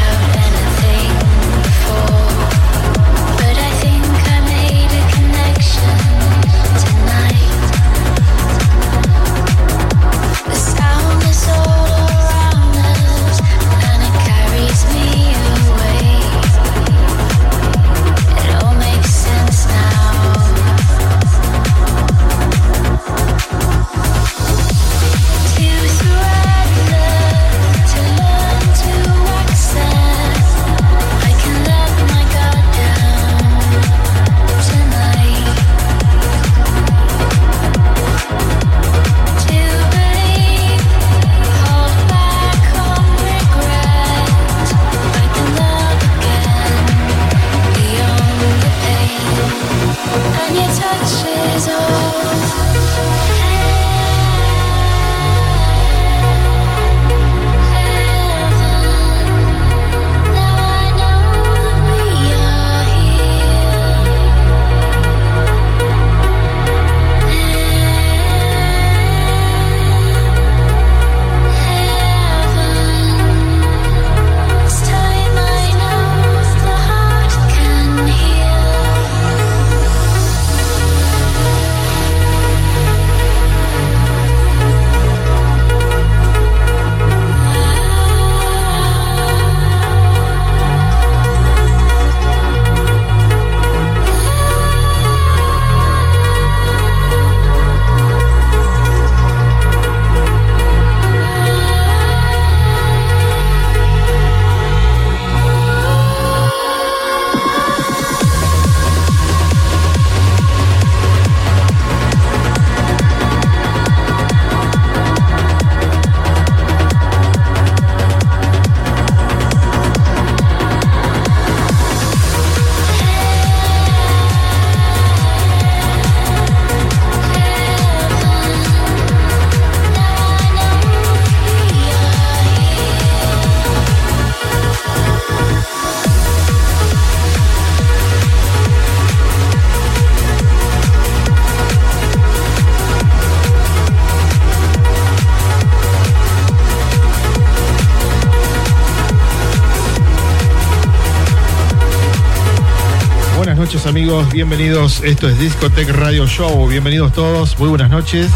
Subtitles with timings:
[154.25, 155.03] Bienvenidos.
[155.03, 156.69] Esto es Discotech Radio Show.
[156.69, 158.31] Bienvenidos todos, muy buenas noches.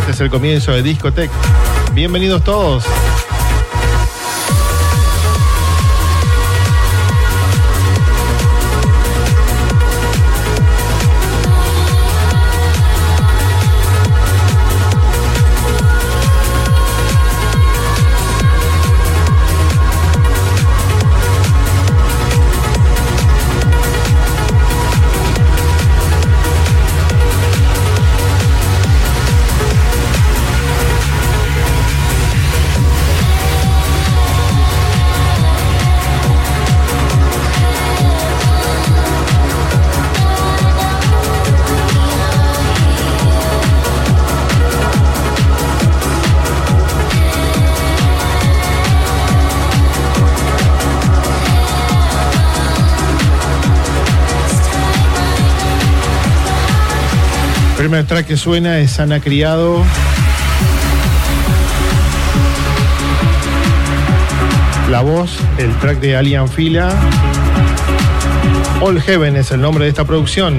[0.00, 1.30] Este es el comienzo de Discotech.
[1.94, 2.84] Bienvenidos todos.
[57.88, 59.80] Primer track que suena es Ana Criado.
[64.90, 66.92] La voz, el track de Alien Fila.
[68.80, 70.58] All Heaven es el nombre de esta producción.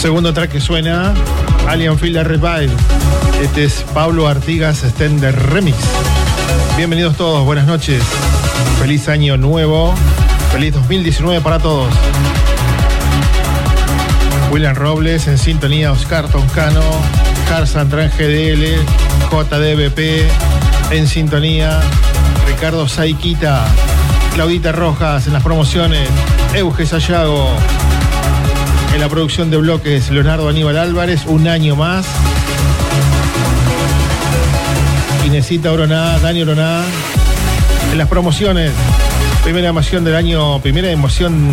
[0.00, 1.12] Segundo track que suena,
[1.68, 2.72] Alien Field Revive.
[3.42, 5.76] Este es Pablo Artigas Stender Remix.
[6.78, 8.02] Bienvenidos todos, buenas noches.
[8.80, 9.94] Feliz año nuevo.
[10.52, 11.92] Feliz 2019 para todos.
[14.50, 16.80] William Robles en sintonía, Oscar Toncano,
[17.50, 18.82] Carsan Tran GDL,
[19.30, 20.30] JDBP
[20.92, 21.78] en sintonía,
[22.46, 23.66] Ricardo Saiquita,
[24.32, 26.08] Claudita Rojas en las promociones,
[26.54, 27.50] Euge Sayago
[28.94, 32.06] en la producción de bloques, Leonardo Aníbal Álvarez, un año más.
[35.24, 36.82] Inesita Oroná, Dani Oroná
[37.92, 38.72] en las promociones.
[39.44, 41.50] Primera emoción del año, primera emoción,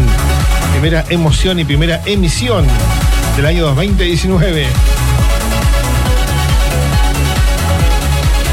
[0.72, 2.66] primera emoción y primera emisión
[3.36, 4.66] del año 2019.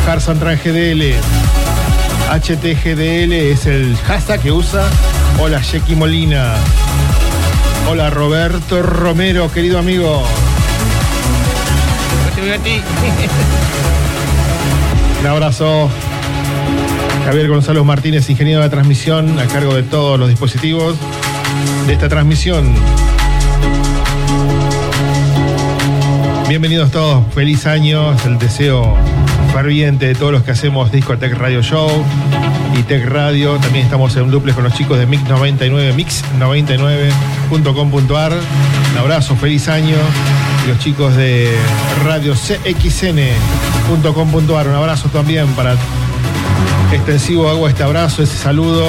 [0.06, 1.14] Harsan Tran GDL.
[2.30, 4.88] HTGDL es el hashtag que usa.
[5.38, 6.54] Hola, Jackie Molina.
[7.86, 10.24] Hola, Roberto Romero, querido amigo.
[15.20, 15.90] Un abrazo.
[17.24, 20.96] Javier Gonzalo Martínez, ingeniero de transmisión, a cargo de todos los dispositivos
[21.86, 22.74] de esta transmisión.
[26.48, 28.96] Bienvenidos todos, feliz año, es el deseo
[29.54, 31.88] ferviente de todos los que hacemos Discotech Radio Show
[32.76, 33.56] y Tech Radio.
[33.58, 38.32] También estamos en un duplex con los chicos de Mix 99, mix99.com.ar.
[38.32, 39.94] Un abrazo, feliz año.
[40.64, 41.56] Y los chicos de
[42.04, 44.66] Radio CXN.com.ar.
[44.66, 45.76] Un abrazo también para
[46.92, 48.84] extensivo hago este abrazo, ese saludo,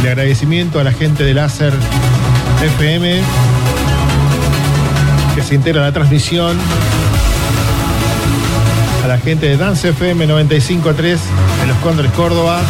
[0.00, 1.74] el agradecimiento a la gente de Láser
[2.78, 3.20] FM
[5.34, 6.56] que se integra a la transmisión,
[9.20, 12.60] gente de Dance FM 95.3 de Los Cóndores Córdoba,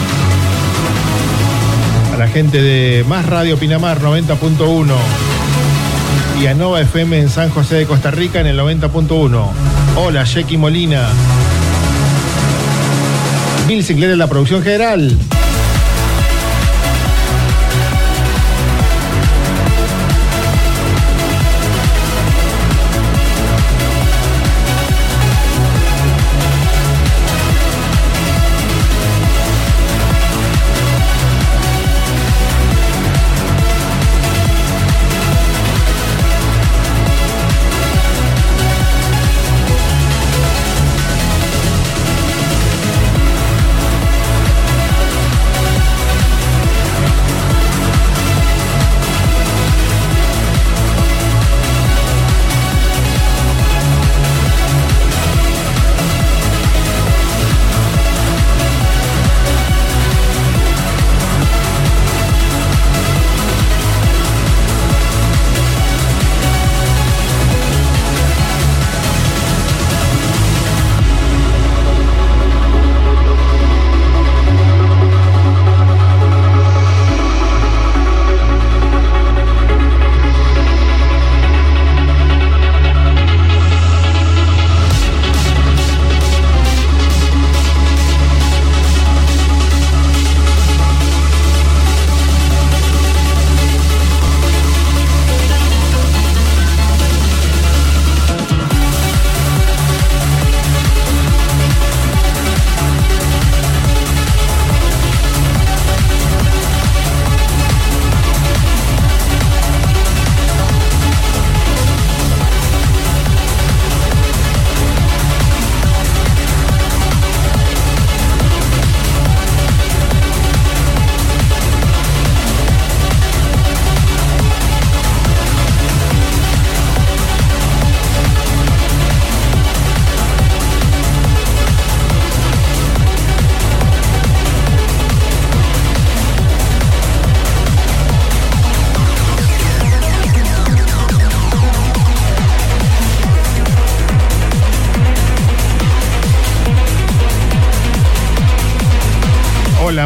[2.12, 4.86] a la gente de Más Radio Pinamar 90.1
[6.40, 9.46] y a Nova FM en San José de Costa Rica en el 90.1.
[9.96, 11.08] Hola, Jackie Molina.
[13.68, 15.16] Bill Sinclair en la producción general.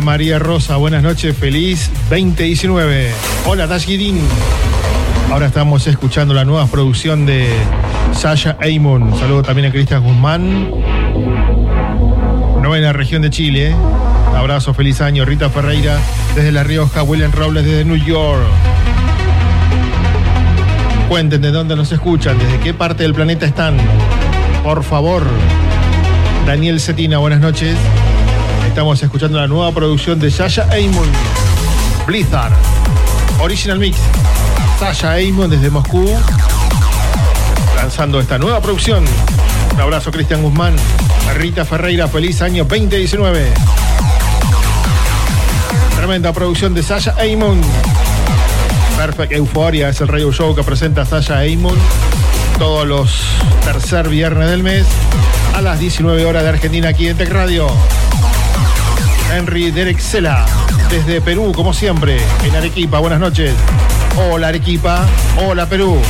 [0.05, 3.11] María Rosa, buenas noches, feliz 2019.
[3.47, 4.21] Hola Tashgidin.
[5.33, 7.49] Ahora estamos escuchando la nueva producción de
[8.13, 9.19] Sasha Eamon.
[9.19, 10.71] Saludo también a Cristian Guzmán.
[12.63, 13.75] Novena región de Chile.
[14.37, 15.25] Abrazo, feliz año.
[15.25, 15.99] Rita Ferreira
[16.35, 17.03] desde La Rioja.
[17.03, 18.45] William Robles desde New York.
[21.09, 23.79] Cuenten de dónde nos escuchan, desde qué parte del planeta están.
[24.63, 25.23] Por favor.
[26.47, 27.75] Daniel Cetina, buenas noches.
[28.75, 31.09] Estamos escuchando la nueva producción de Sasha Eamon.
[32.09, 32.53] Blizzard.
[33.41, 33.97] Original Mix.
[34.81, 36.05] Sasha Eamon desde Moscú.
[37.77, 39.05] lanzando esta nueva producción.
[39.75, 40.75] Un abrazo, Cristian Guzmán.
[41.37, 43.53] Rita Ferreira, feliz año 2019.
[45.95, 47.61] Tremenda producción de Sasha Amon.
[48.97, 51.79] Perfect Euphoria es el radio show que presenta Sasha Amon
[52.59, 53.21] todos los
[53.65, 54.85] tercer viernes del mes
[55.55, 57.69] a las 19 horas de Argentina aquí en Tech Radio.
[59.37, 60.47] Henry Derek Sela,
[60.91, 63.01] desde Perú, como siempre, en Arequipa.
[63.01, 63.53] Buenas noches.
[64.17, 65.05] Hola Arequipa,
[65.45, 66.01] hola Perú.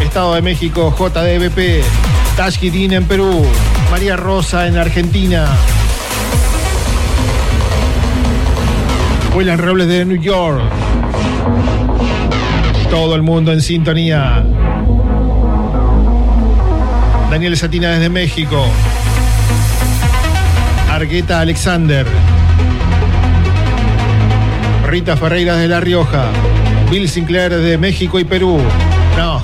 [0.00, 1.84] Estado de México, JDBP.
[2.34, 3.44] Tashkidin en Perú.
[3.90, 5.46] María Rosa en Argentina.
[9.34, 10.62] William Robles de New York.
[12.88, 14.42] Todo el mundo en sintonía.
[17.30, 18.64] Daniel Satina desde México.
[20.90, 22.06] Argueta Alexander.
[24.86, 26.26] Rita Ferreira de La Rioja.
[26.90, 28.60] Bill Sinclair de México y Perú.
[29.16, 29.42] No.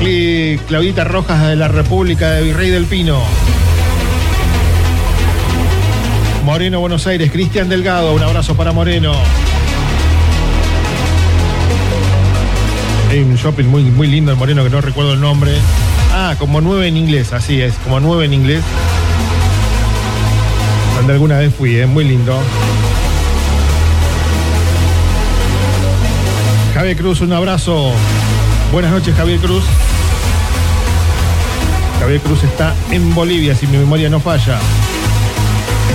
[0.68, 3.20] Claudita Rojas de la República de Virrey del Pino.
[6.44, 7.32] Moreno, Buenos Aires.
[7.32, 8.14] Cristian Delgado.
[8.14, 9.12] Un abrazo para Moreno.
[13.10, 15.52] Hay un shopping muy, muy lindo en Moreno que no recuerdo el nombre.
[16.12, 18.62] Ah, como nueve en inglés, así es, como nueve en inglés.
[20.96, 22.38] Donde alguna vez fui, es muy lindo.
[26.82, 27.92] Javier Cruz, un abrazo.
[28.72, 29.62] Buenas noches, Javier Cruz.
[32.00, 34.58] Javier Cruz está en Bolivia, si mi memoria no falla.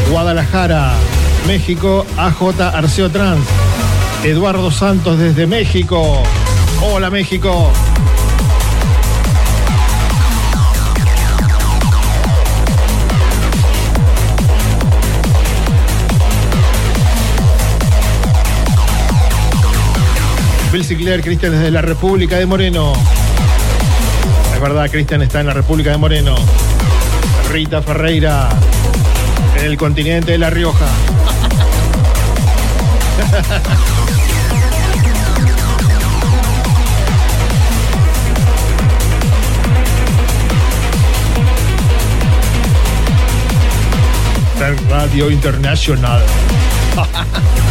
[0.09, 0.93] Guadalajara,
[1.45, 3.45] México, AJ Arceo Trans.
[4.23, 6.23] Eduardo Santos desde México.
[6.81, 7.69] Hola México.
[20.77, 22.93] Bill Sinclair, Cristian desde la República de Moreno.
[24.53, 26.35] Es verdad, Cristian está en la República de Moreno.
[27.49, 28.49] Rita Ferreira
[29.57, 30.85] en el continente de La Rioja.
[44.91, 46.21] Radio Internacional.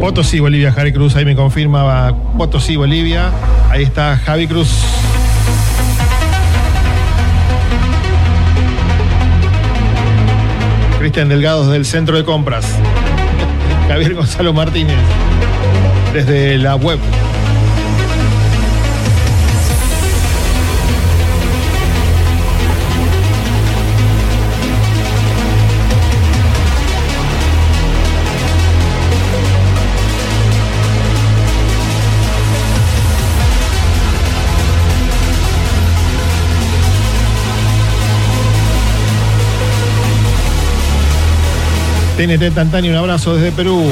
[0.00, 3.30] Potosí, Bolivia, Javi Cruz, ahí me confirma Potosí, Bolivia.
[3.70, 4.68] Ahí está Javi Cruz.
[10.98, 12.66] Cristian Delgados del Centro de Compras.
[13.88, 14.96] Javier Gonzalo Martínez,
[16.12, 16.98] desde la web.
[42.16, 43.84] TNT Tantani, un abrazo desde Perú.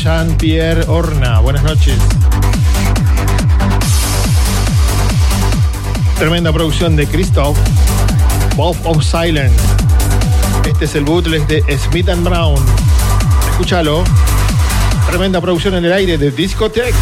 [0.00, 1.40] Jean-Pierre Horna.
[1.40, 1.94] Buenas noches.
[6.18, 7.58] Tremenda producción de Christoph.
[8.56, 9.52] Bob of Silent.
[10.66, 12.64] Este es el bootleg de Smith and Brown.
[13.50, 14.02] Escúchalo.
[15.06, 16.94] Tremenda producción en el aire de Discotech.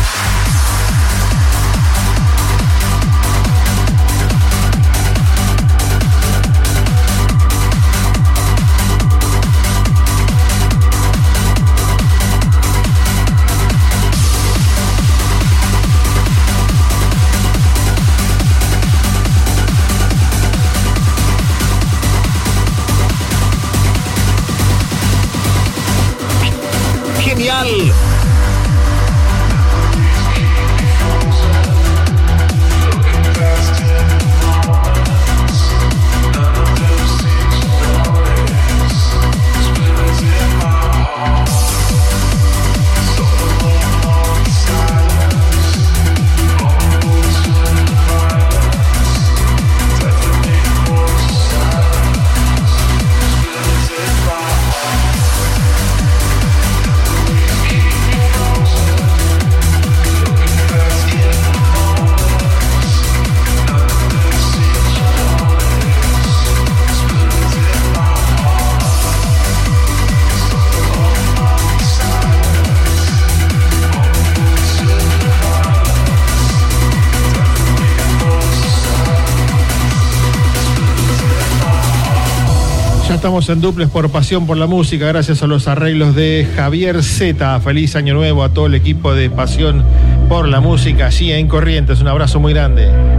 [83.53, 87.61] En duples por pasión por la música, gracias a los arreglos de Javier Z.
[87.61, 89.85] Feliz año nuevo a todo el equipo de Pasión
[90.29, 92.01] por la música allí en Corrientes.
[92.01, 93.18] Un abrazo muy grande.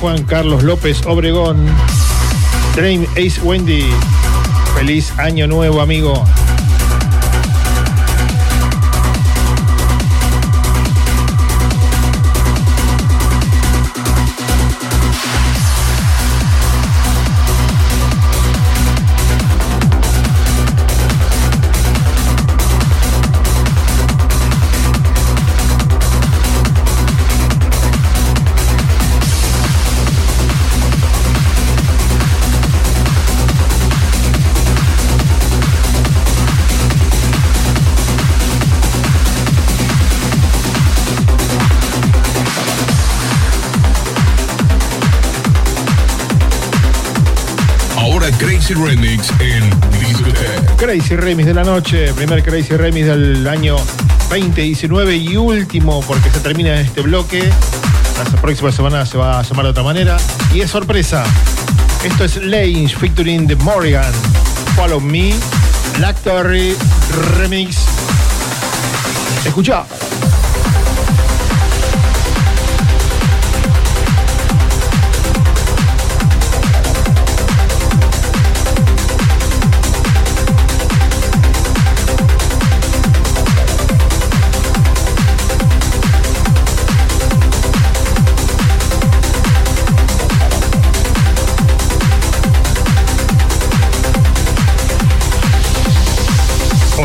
[0.00, 1.56] Juan Carlos López Obregón.
[2.74, 3.84] Dream Ace Wendy.
[4.74, 6.24] Feliz año nuevo, amigo.
[48.66, 49.70] Crazy Remix en.
[50.76, 53.76] Crazy Remix de la noche, primer Crazy Remix del año
[54.28, 57.48] 2019 y último porque se termina este bloque.
[58.18, 60.16] La próxima semana se va a llamar de otra manera.
[60.52, 61.22] Y es sorpresa.
[62.02, 64.12] Esto es Lange featuring The Morgan.
[64.74, 65.32] Follow Me.
[65.98, 66.16] Black
[67.38, 67.76] Remix.
[69.44, 69.84] Escucha.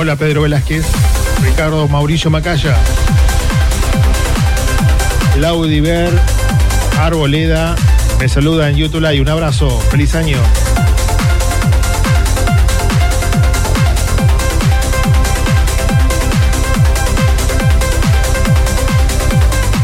[0.01, 0.83] Hola Pedro Velázquez,
[1.43, 2.75] Ricardo Mauricio Macaya,
[5.37, 6.09] Laudiver,
[6.99, 7.75] Arboleda,
[8.19, 10.39] me saluda en YouTube y un abrazo, feliz año.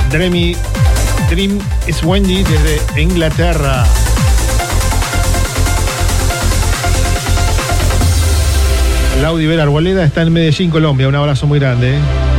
[0.10, 0.58] Dreamy,
[1.30, 3.86] Dream es Wendy desde Inglaterra.
[9.22, 11.08] Laudi Vera Arboleda está en Medellín, Colombia.
[11.08, 11.98] Un abrazo muy grande.
[11.98, 12.37] ¿eh?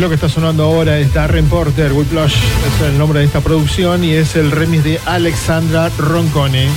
[0.00, 4.02] Lo que está sonando ahora es Darren Porter, Whiplash es el nombre de esta producción
[4.02, 6.68] y es el remix de Alexandra Roncone.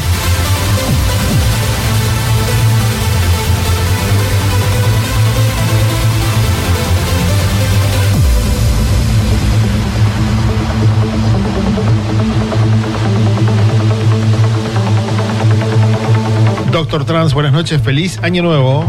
[16.74, 18.86] Doctor Trans, buenas noches, feliz año nuevo.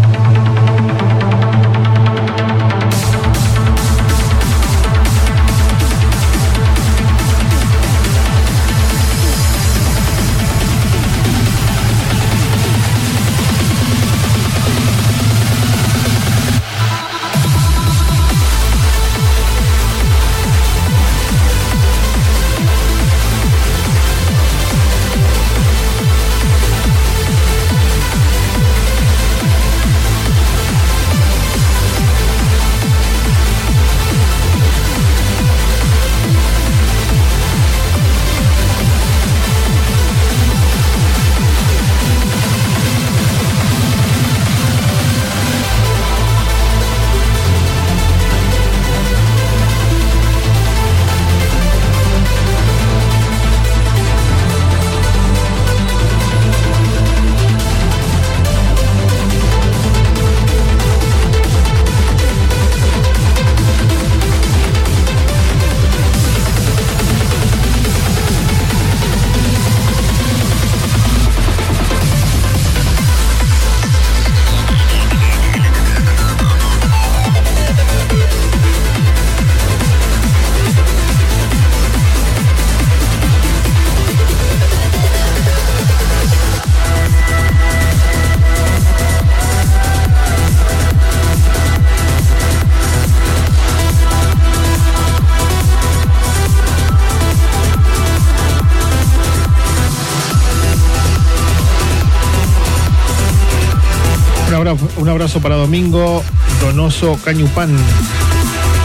[105.40, 106.22] Para Domingo
[106.60, 107.74] Donoso Cañupán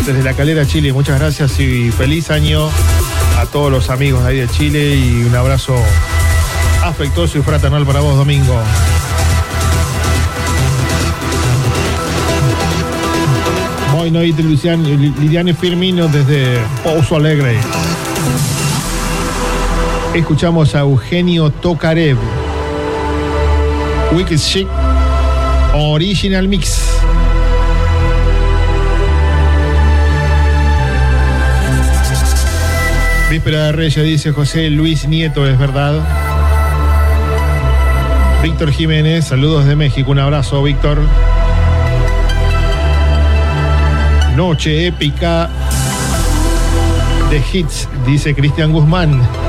[0.05, 0.93] desde la Calera, Chile.
[0.93, 2.69] Muchas gracias y feliz año
[3.38, 5.75] a todos los amigos de ahí de Chile y un abrazo
[6.83, 8.55] afectuoso y fraternal para vos, Domingo.
[13.93, 17.59] Muy noite, Lucian, Lidiane Firmino desde Pouso Alegre.
[20.13, 22.17] Escuchamos a Eugenio Tokarev.
[24.12, 24.67] Wicked Chic
[25.81, 26.81] Original Mix.
[33.29, 35.93] Víspera de Reyes, dice José Luis Nieto, es verdad.
[38.43, 40.99] Víctor Jiménez, saludos de México, un abrazo, Víctor.
[44.35, 45.49] Noche épica
[47.29, 49.48] de hits, dice Cristian Guzmán.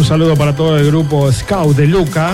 [0.00, 2.32] Un saludo para todo el grupo Scout de Luca.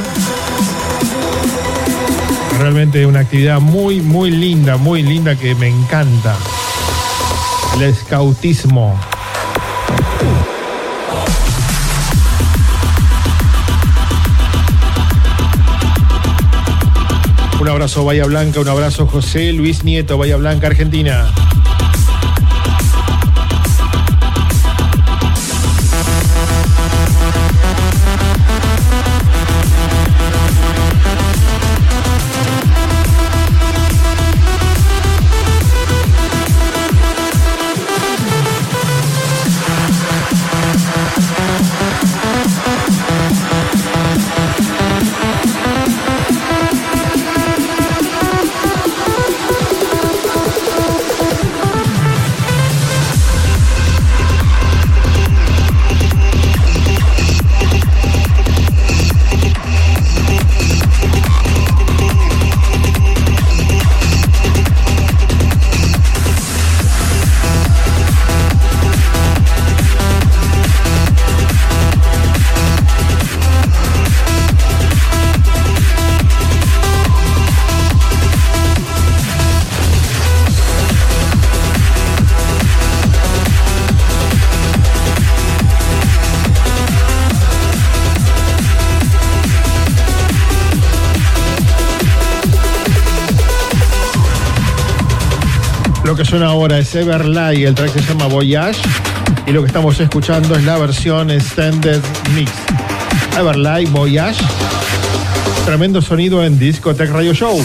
[2.61, 6.37] Realmente una actividad muy, muy linda, muy linda que me encanta.
[7.81, 8.97] El scoutismo.
[17.61, 21.27] Un abrazo Bahía Blanca, un abrazo José Luis Nieto, Bahía Blanca, Argentina.
[96.17, 98.81] Que suena ahora es Everlight, el track se llama Voyage.
[99.47, 102.01] Y lo que estamos escuchando es la versión Extended
[102.35, 102.51] Mix.
[103.39, 104.43] Everlight, Voyage.
[105.67, 107.63] Tremendo sonido en Discotech Radio Show.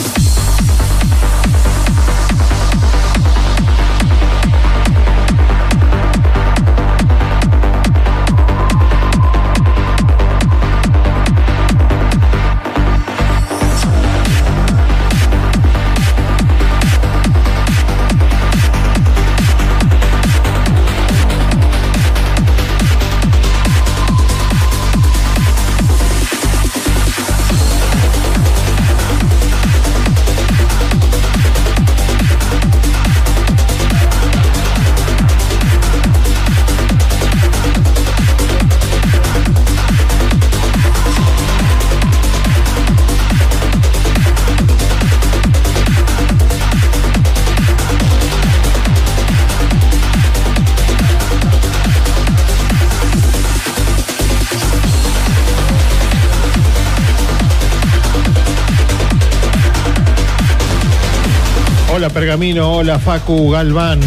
[62.02, 64.00] Hola Pergamino, hola Facu Galván,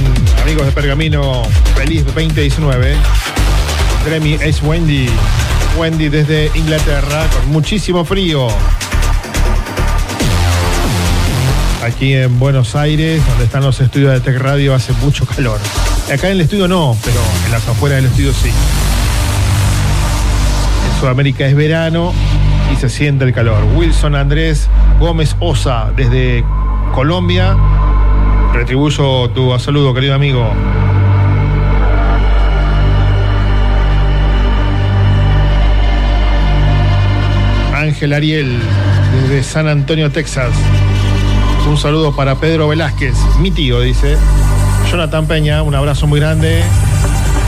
[0.42, 1.44] amigos de Pergamino,
[1.76, 2.96] feliz 2019.
[4.04, 5.08] Dremi es Wendy,
[5.78, 8.48] Wendy desde Inglaterra, con muchísimo frío.
[11.84, 15.60] Aquí en Buenos Aires, donde están los estudios de Tech Radio, hace mucho calor.
[16.12, 18.50] Acá en el estudio no, pero en las afueras del estudio sí.
[20.88, 22.12] En Sudamérica es verano
[22.72, 23.62] y se siente el calor.
[23.76, 24.66] Wilson Andrés
[24.98, 26.44] Gómez Osa, desde
[26.92, 27.56] Colombia.
[28.54, 30.48] Retribuyo tu saludo, querido amigo.
[37.74, 38.60] Ángel Ariel,
[39.12, 40.54] desde San Antonio, Texas.
[41.68, 44.16] Un saludo para Pedro Velázquez, mi tío, dice.
[44.90, 46.62] Jonathan Peña, un abrazo muy grande.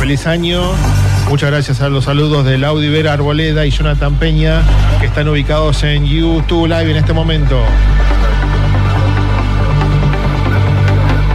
[0.00, 0.60] Feliz año.
[1.28, 4.62] Muchas gracias a los saludos de Laudi Vera Arboleda y Jonathan Peña,
[5.00, 7.62] que están ubicados en YouTube Live en este momento.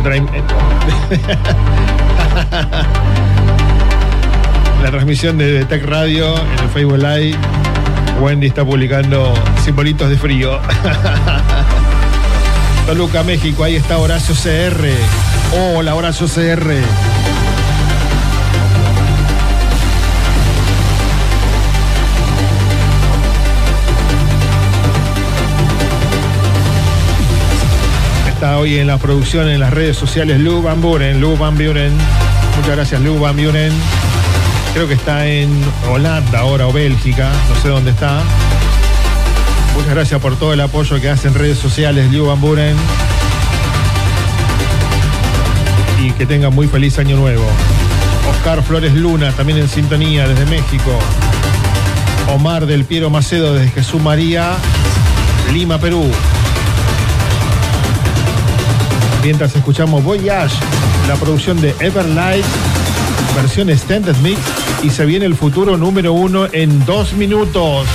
[4.82, 7.38] La transmisión de Tech Radio en el Facebook Live.
[8.20, 10.60] Wendy está publicando simbolitos de frío.
[12.88, 14.88] Toluca, México, ahí está Horacio CR.
[15.56, 16.82] Hola, Horacio CR.
[28.62, 31.92] Hoy en la producción en las redes sociales Lu Van Buren, Van Buren.
[32.58, 33.74] Muchas gracias, Lu Van Buren.
[34.74, 35.50] Creo que está en
[35.90, 38.22] Holanda ahora o Bélgica, no sé dónde está.
[39.74, 42.76] Muchas gracias por todo el apoyo que hace en redes sociales, Liu Van Buren.
[46.00, 47.46] Y que tenga muy feliz año nuevo.
[48.30, 51.00] Oscar Flores Luna, también en sintonía desde México.
[52.28, 54.52] Omar del Piero Macedo desde Jesús María,
[55.52, 56.12] Lima, Perú.
[59.24, 60.56] Mientras escuchamos Voyage,
[61.08, 62.44] la producción de Everlight,
[63.36, 64.40] versión Extended Mix,
[64.82, 67.88] y se viene el futuro número uno en dos minutos.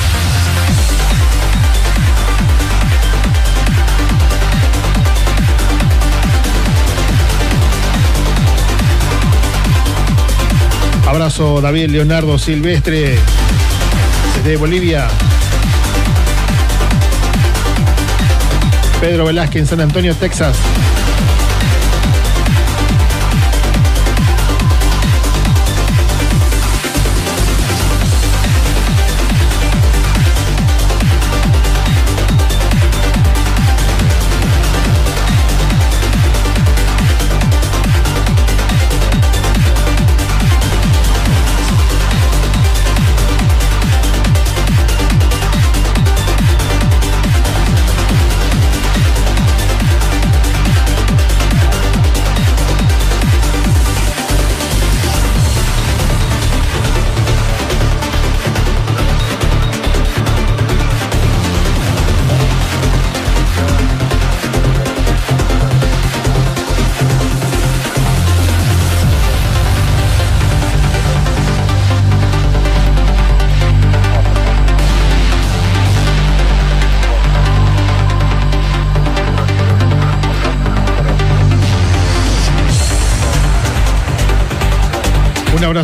[11.08, 13.18] Abrazo David Leonardo Silvestre
[14.36, 15.08] desde Bolivia.
[19.00, 20.56] Pedro Velázquez en San Antonio, Texas.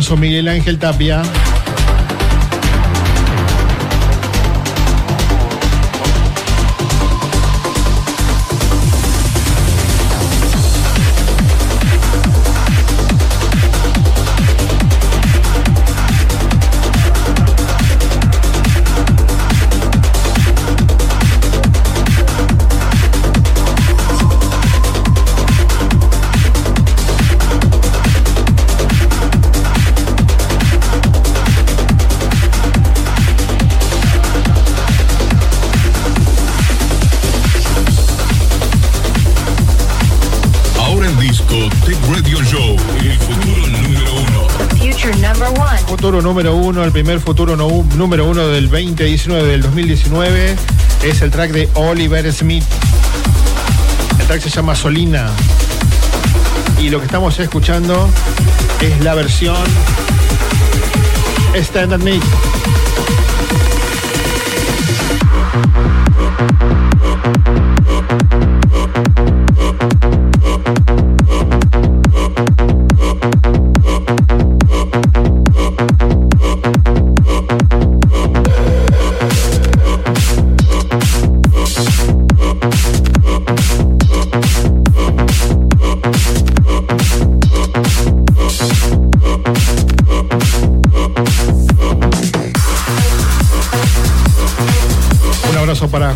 [0.03, 1.21] Abrazo Miguel Ángel Tapia.
[46.33, 50.55] Número uno, el primer futuro no- número uno del 2019, del 2019,
[51.03, 52.63] es el track de Oliver Smith.
[54.19, 55.29] El track se llama Solina.
[56.81, 58.09] Y lo que estamos escuchando
[58.81, 59.57] es la versión
[61.53, 62.25] Standard Mix.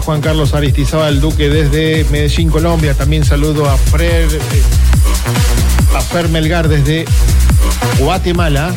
[0.07, 2.93] Juan Carlos Aristizábal Duque desde Medellín, Colombia.
[2.93, 4.39] También saludo a Fer, eh,
[5.93, 7.03] a Fer Melgar desde
[7.99, 8.73] Guatemala.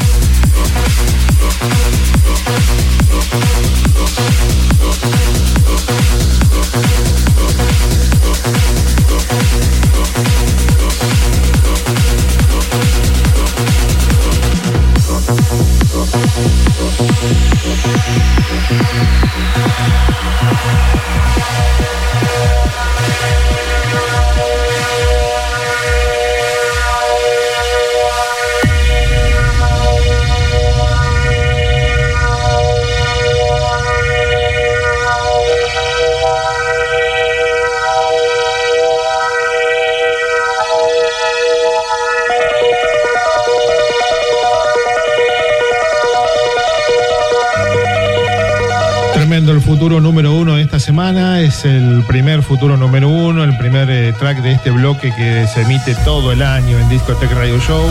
[51.61, 55.61] Es el primer futuro número uno, el primer eh, track de este bloque que se
[55.61, 57.87] emite todo el año en Discotech Radio Show.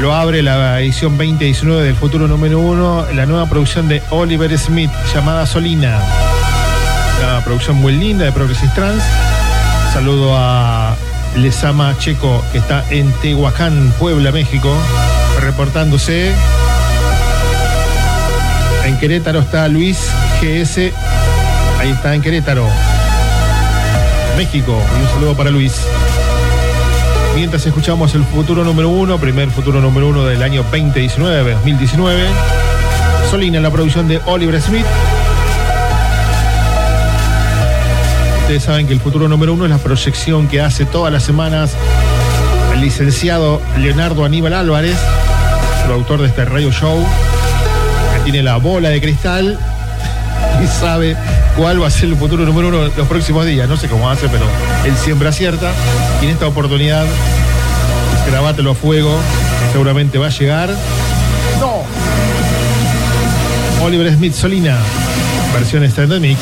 [0.00, 4.90] Lo abre la edición 2019 del futuro número uno, la nueva producción de Oliver Smith
[5.12, 6.00] llamada Solina.
[7.22, 9.02] Una producción muy linda de Progressive Trans.
[9.92, 10.96] Saludo a
[11.36, 14.74] Lesama Checo, que está en Tehuacán, Puebla, México,
[15.40, 16.32] reportándose.
[18.86, 19.98] En Querétaro está Luis
[20.40, 21.03] GS.
[21.84, 22.66] Ahí está en Querétaro.
[24.38, 24.80] México.
[24.98, 25.82] Y un saludo para Luis.
[27.34, 32.26] Mientras escuchamos el futuro número uno, primer futuro número uno del año 2019, 2019.
[33.30, 34.86] Solina, la producción de Oliver Smith.
[38.40, 41.72] Ustedes saben que el futuro número uno es la proyección que hace todas las semanas
[42.72, 44.96] el licenciado Leonardo Aníbal Álvarez,
[45.84, 47.06] el autor de este radio show,
[48.14, 49.58] que tiene la bola de cristal
[50.62, 51.14] y sabe
[51.56, 53.68] cuál va a ser el futuro número uno los próximos días.
[53.68, 54.44] No sé cómo hace, pero
[54.84, 55.72] él siempre acierta.
[56.20, 57.06] Y en esta oportunidad,
[58.28, 59.16] grabátelo a fuego,
[59.72, 60.70] seguramente va a llegar.
[61.60, 61.82] ¡No!
[63.84, 64.78] Oliver Smith Solina,
[65.52, 66.40] versión Standard Mix.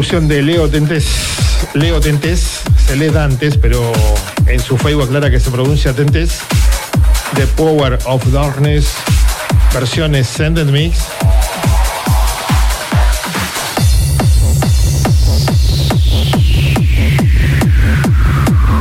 [0.00, 1.04] Producción de Leo Tentes.
[1.74, 3.92] Leo Tentes, se lee Dantes, pero
[4.46, 6.38] en su Facebook aclara que se pronuncia Tentes.
[7.34, 8.94] The Power of Darkness,
[9.74, 11.00] versiones Send and Mix.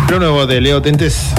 [0.09, 1.34] Lo nuevo de Leo Tentes.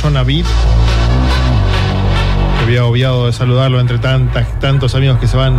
[0.00, 0.44] John Avid.
[2.62, 5.58] Había obviado de saludarlo entre tantas, tantos amigos que se van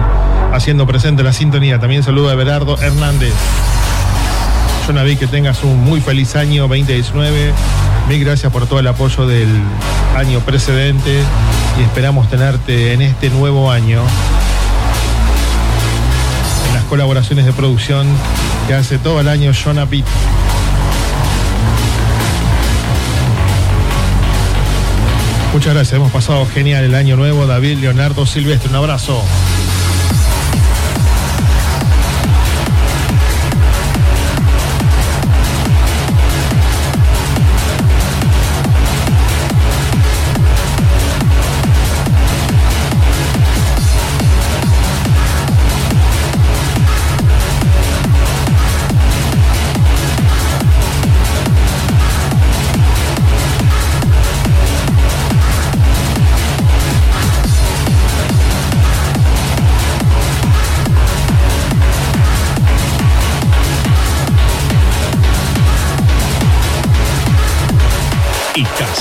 [0.54, 1.80] haciendo presente en la sintonía.
[1.80, 3.34] También saludo a Everardo Hernández.
[4.88, 7.54] John que tengas un muy feliz año 2019.
[8.10, 9.50] Mil gracias por todo el apoyo del
[10.18, 11.22] año precedente
[11.80, 14.02] y esperamos tenerte en este nuevo año.
[16.68, 18.08] En las colaboraciones de producción
[18.68, 20.04] que hace todo el año John Avid.
[25.54, 27.46] Muchas gracias, hemos pasado genial el año nuevo.
[27.46, 29.22] David Leonardo Silvestre, un abrazo.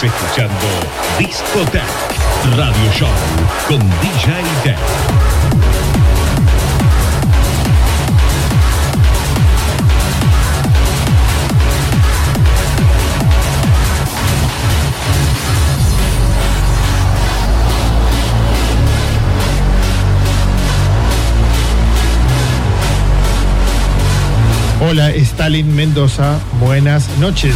[0.03, 0.67] Estás escuchando
[1.19, 1.83] Discotech
[2.57, 3.09] Radio Show
[3.69, 4.33] con DJ
[4.65, 4.79] Tech.
[24.81, 26.39] Hola, Stalin Mendoza.
[26.59, 27.55] Buenas noches.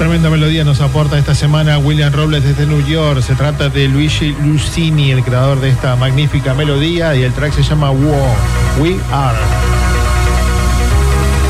[0.00, 3.20] Tremenda melodía nos aporta esta semana William Robles desde New York.
[3.20, 7.62] Se trata de Luigi Lucini, el creador de esta magnífica melodía, y el track se
[7.62, 8.34] llama War.
[8.78, 9.36] We Are.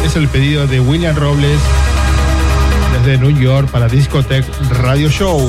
[0.04, 1.60] Es el pedido de William Robles
[3.04, 4.44] desde New York para Discotech
[4.80, 5.48] Radio Show.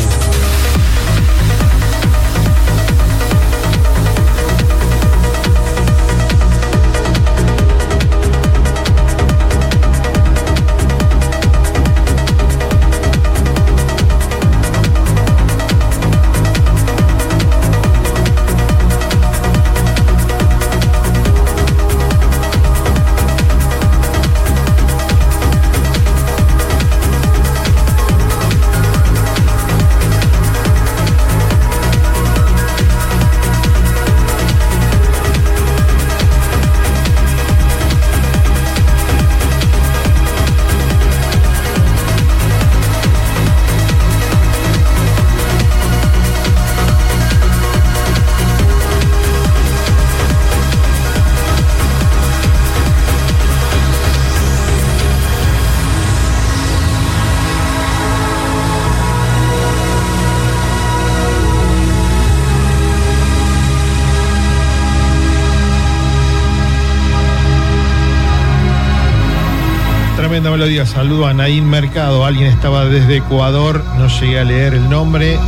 [71.02, 72.24] Saludo a Naín Mercado.
[72.26, 73.84] Alguien estaba desde Ecuador.
[73.98, 75.40] No llegué a leer el nombre.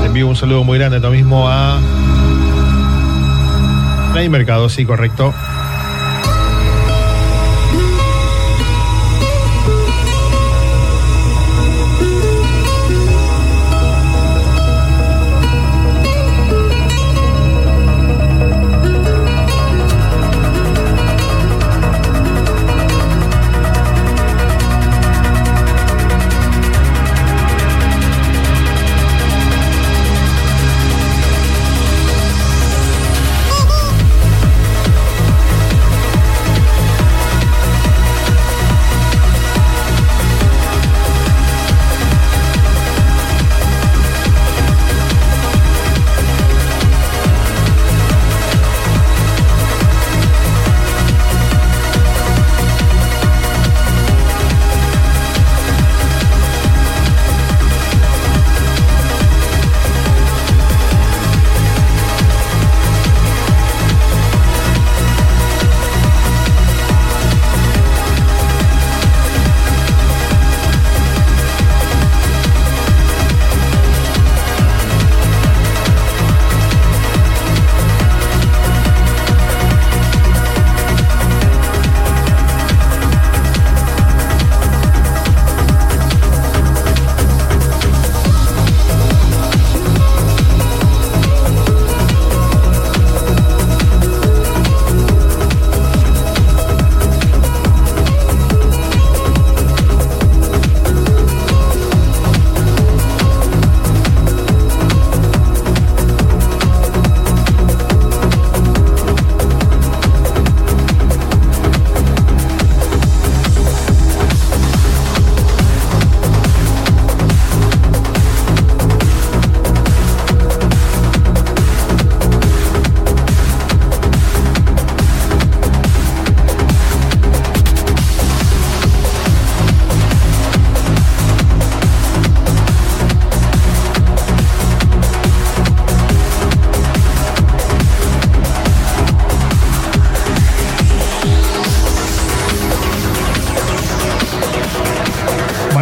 [0.00, 1.78] Le envío un saludo muy grande lo mismo a
[4.14, 5.34] Naín Mercado, sí, correcto.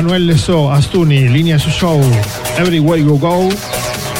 [0.07, 2.01] Manuel Leso, Astuni, Línea Su Show,
[2.59, 3.49] Everywhere You Go,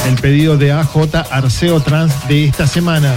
[0.05, 3.15] el pedido de AJ Arceo Trans de esta semana.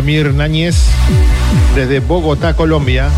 [0.00, 0.86] Emir Náñez
[1.74, 3.10] desde Bogotá, Colombia.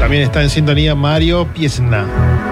[0.00, 2.51] También está en sintonía Mario Piesna.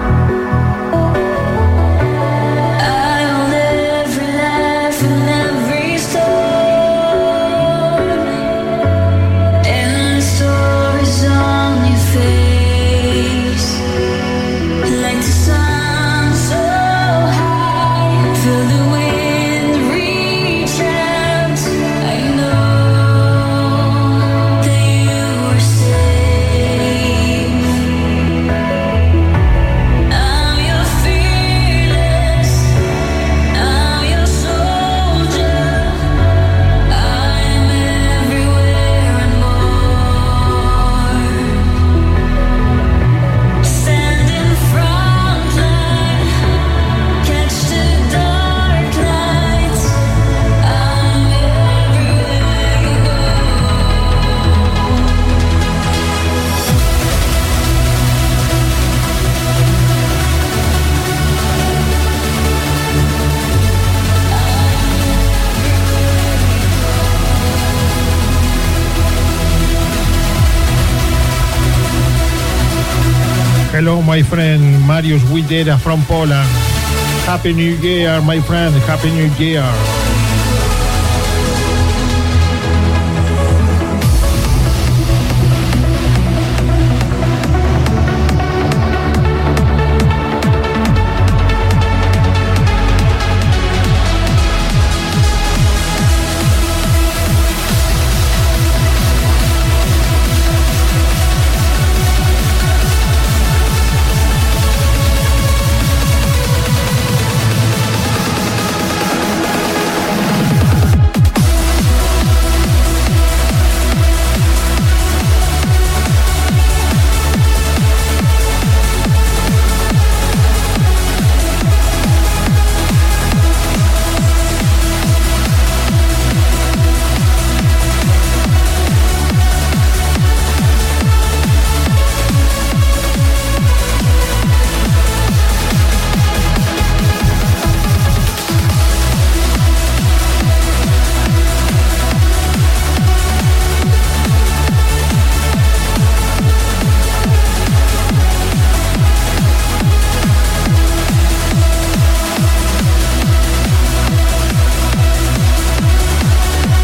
[74.11, 76.49] My friend Marius Widera from Poland.
[77.23, 78.75] Happy New Year, my friend.
[78.83, 80.00] Happy New Year.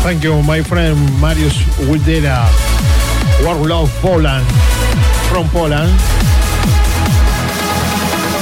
[0.07, 2.47] Thank you, my friend Marius Widera.
[3.43, 4.47] Warlove Poland.
[5.27, 5.91] From Poland.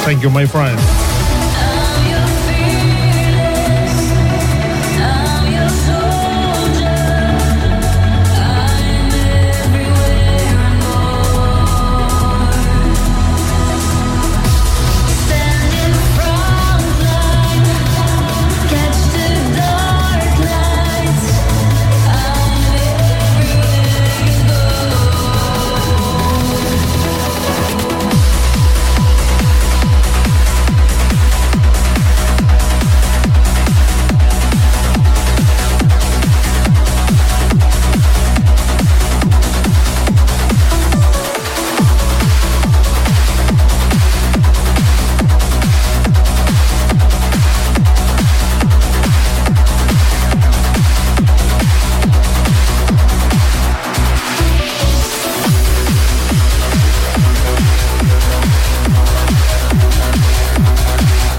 [0.06, 1.15] Thank you, my friend.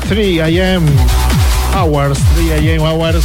[0.07, 0.85] 3 a.m.
[1.75, 2.83] hours, 3 a.m.
[2.83, 3.25] hours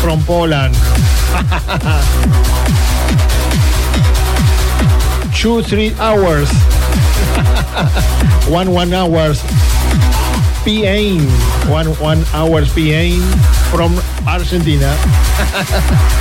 [0.00, 0.74] from Poland.
[5.34, 6.48] 2 3 hours.
[8.48, 9.42] 1 1 hours
[10.64, 11.18] PM.
[11.68, 13.20] 1 1 hours PM
[13.72, 14.94] from Argentina.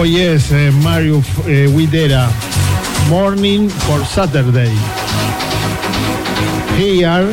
[0.00, 2.30] Hoy es eh, Mario eh, Widera.
[3.10, 4.72] Morning for Saturday.
[6.78, 7.30] Here,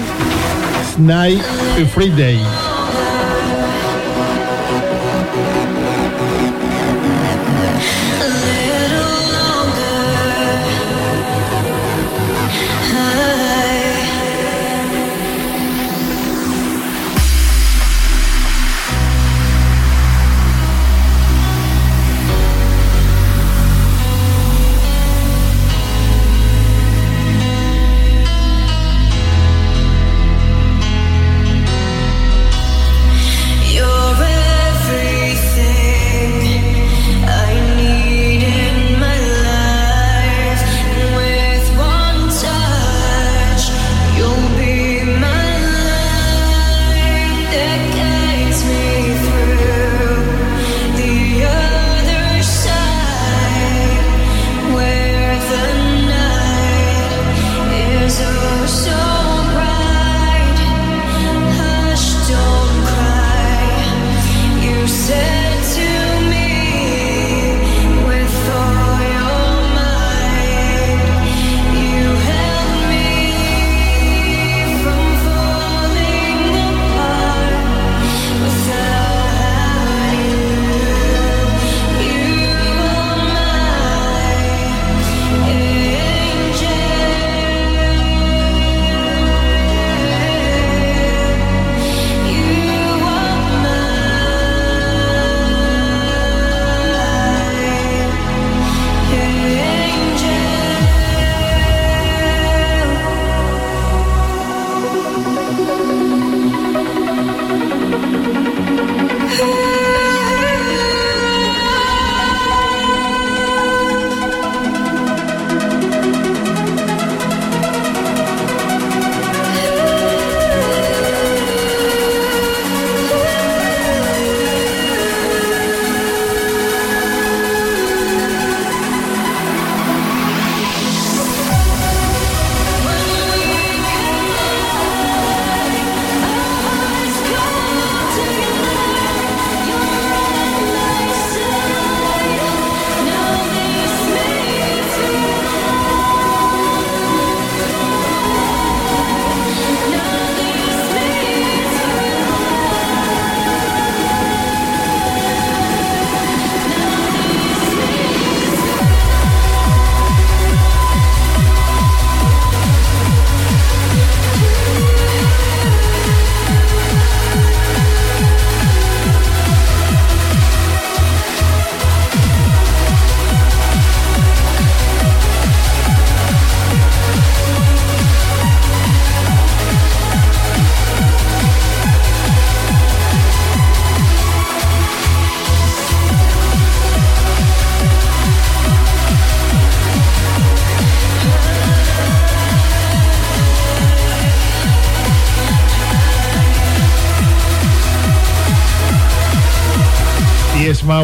[0.97, 1.41] Night
[1.93, 2.76] Friday.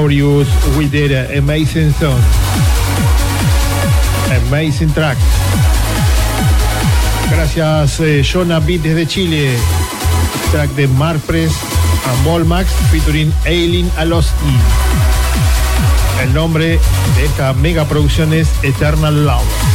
[0.03, 2.19] We did an amazing song.
[4.47, 5.17] Amazing track.
[7.29, 9.55] Gracias, eh, Jonah Beat desde Chile.
[10.51, 14.57] Track de Marpress a Molmax featuring Eileen Aloski.
[16.21, 16.79] El nombre
[17.15, 19.72] de esta mega producción es Eternal Love.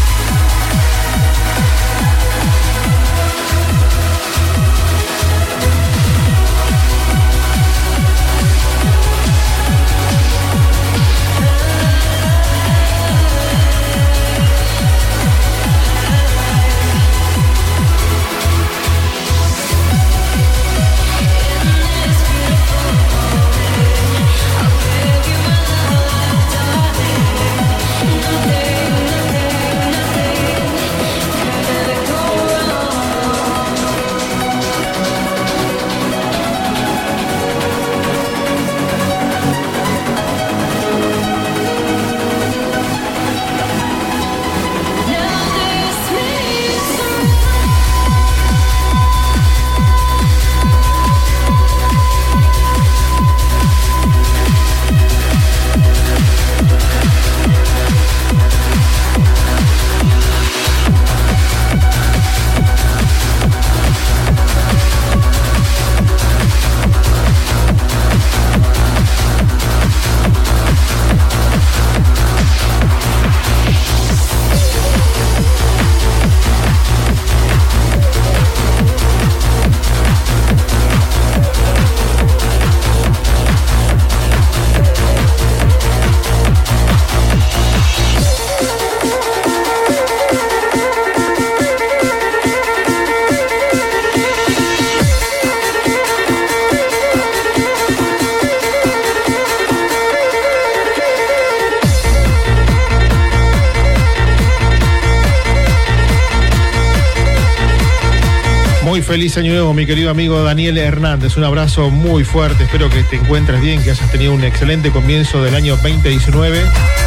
[109.08, 111.38] Feliz año nuevo, mi querido amigo Daniel Hernández.
[111.38, 112.64] Un abrazo muy fuerte.
[112.64, 116.62] Espero que te encuentres bien, que hayas tenido un excelente comienzo del año 2019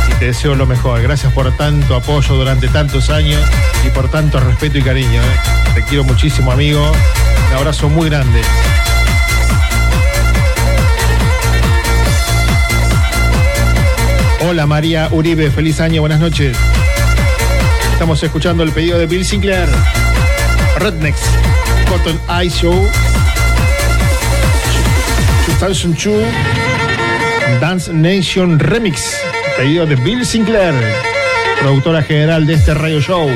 [0.10, 1.00] y te deseo lo mejor.
[1.04, 3.40] Gracias por tanto apoyo durante tantos años
[3.86, 5.22] y por tanto respeto y cariño.
[5.22, 5.74] ¿eh?
[5.76, 6.92] Te quiero muchísimo, amigo.
[7.50, 8.42] Un abrazo muy grande.
[14.50, 16.58] Hola María Uribe, feliz año, buenas noches.
[17.94, 19.70] Estamos escuchando el pedido de Bill Sinclair.
[20.78, 21.22] Rednecks,
[21.92, 22.90] Cotton Eye Show,
[25.60, 26.26] 2002,
[27.60, 29.20] Dance Nation Remix,
[29.58, 30.74] pedido de Bill Sinclair,
[31.60, 33.30] productora general de este radio show.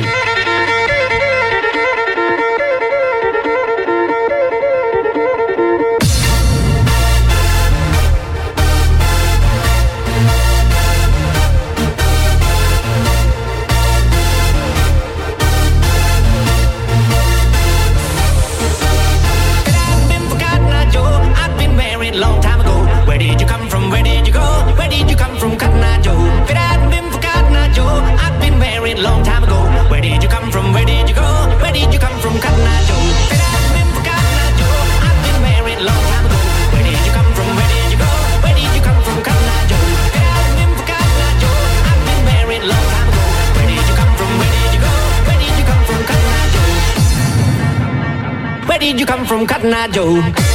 [49.96, 50.45] From,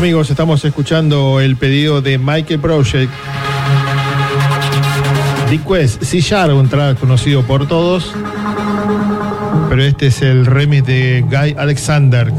[0.00, 3.12] Amigos, estamos escuchando el pedido de Michael Project.
[5.50, 8.10] Request Sharp, un track conocido por todos.
[9.68, 12.32] Pero este es el remix de Guy Alexander.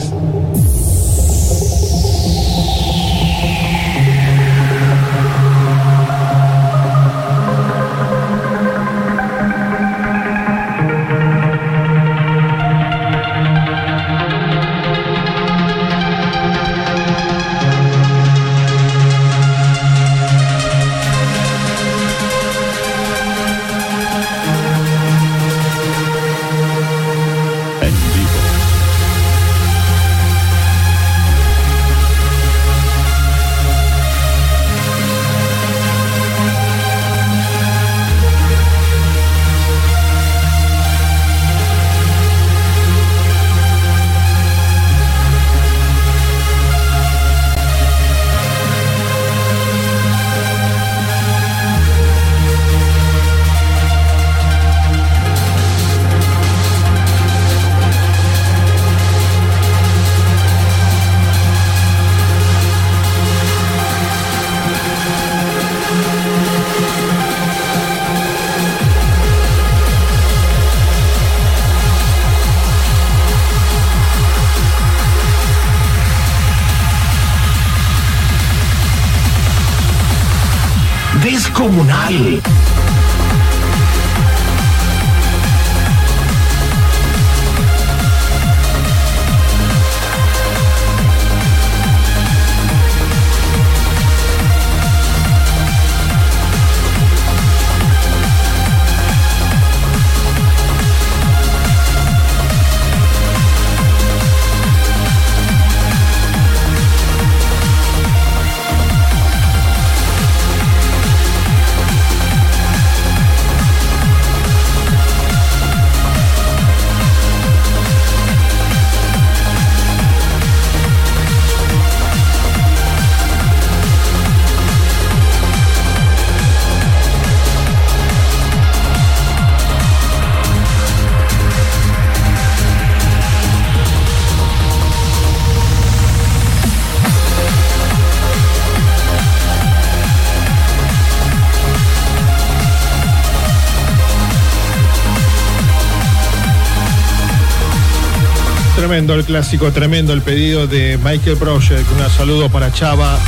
[149.16, 151.86] El clásico, tremendo el pedido de Michael Project.
[151.92, 153.20] Un saludo para Chava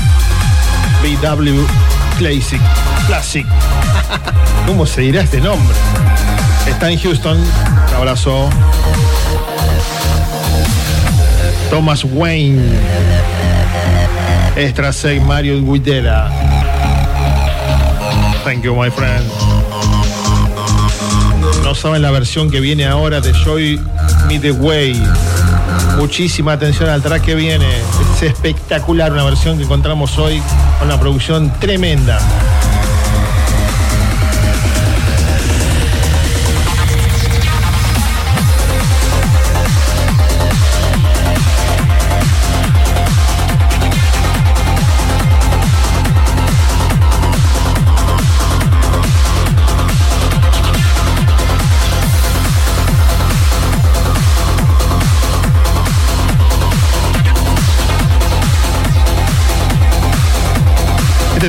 [1.02, 1.62] BW
[2.18, 2.62] Classic.
[3.06, 3.46] Classic.
[4.66, 5.76] ¿Cómo se dirá este nombre?
[6.68, 7.38] Está en Houston.
[7.38, 8.50] Un abrazo.
[11.70, 12.64] Thomas Wayne.
[14.56, 16.32] Extra 6 Mario Guidera.
[18.46, 19.24] Thank you, my friend.
[21.62, 23.82] No saben la versión que viene ahora de Joy
[24.30, 25.02] Me the Way.
[25.98, 27.68] Muchísima atención al track que viene.
[28.16, 30.42] Es espectacular una versión que encontramos hoy
[30.80, 32.20] con una producción tremenda.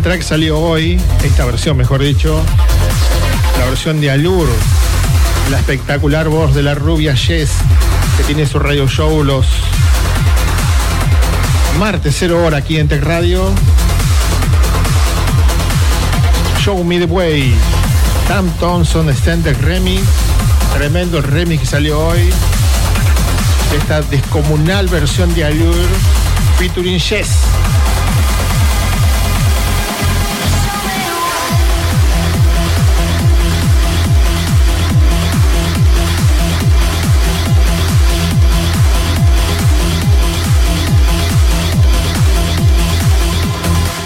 [0.05, 2.45] Track salió hoy, esta versión mejor dicho,
[3.59, 4.47] la versión de Alur,
[5.51, 7.53] la espectacular voz de la rubia Jess,
[8.19, 9.47] que tiene su radio show los
[11.79, 13.51] martes 0 hora aquí en Tech Radio.
[16.63, 17.55] Show Me the Way,
[18.29, 20.03] Tam Thompson, Standard Remix,
[20.75, 22.31] tremendo el remix que salió hoy.
[23.75, 25.89] Esta descomunal versión de Allure
[26.59, 27.54] featuring Jess.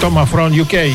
[0.09, 0.89] Thomas from UK.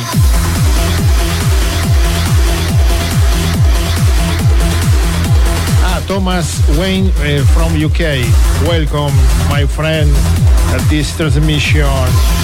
[5.85, 8.26] Ah, Thomas Wayne uh, from UK.
[8.65, 9.14] Welcome,
[9.49, 10.10] my friend,
[10.73, 12.42] at this transmission.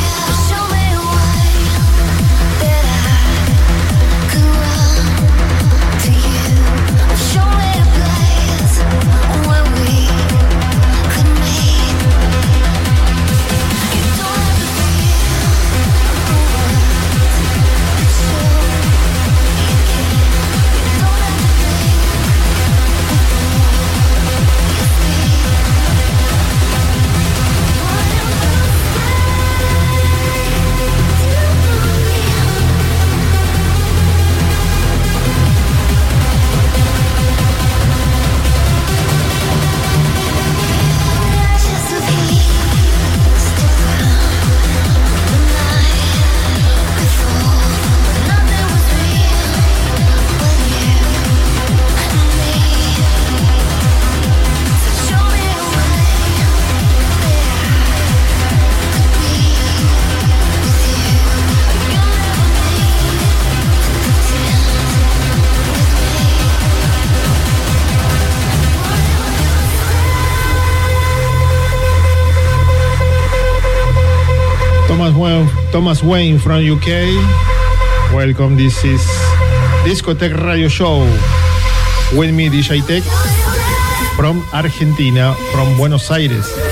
[75.80, 77.07] Thomas Wayne from UK.
[78.11, 78.99] Welcome, this is
[79.88, 81.07] Discotech Radio Show.
[82.18, 83.03] With me, DJ Tech
[84.18, 86.69] from Argentina, from Buenos Aires.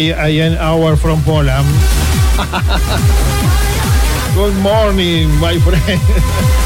[0.00, 1.68] Three AM hour from Poland.
[4.34, 6.56] Good morning, my friend.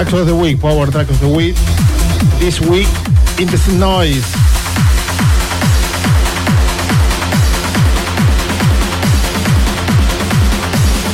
[0.00, 1.54] Tracks of the Week, Power Track of the Week.
[2.38, 2.88] This week,
[3.38, 4.24] Interesting Noise.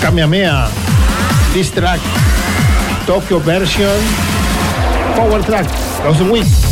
[0.00, 0.70] Kamehameha.
[1.52, 1.98] This track,
[3.06, 4.00] Tokyo version.
[5.16, 5.66] Power Track
[6.06, 6.65] of the Week.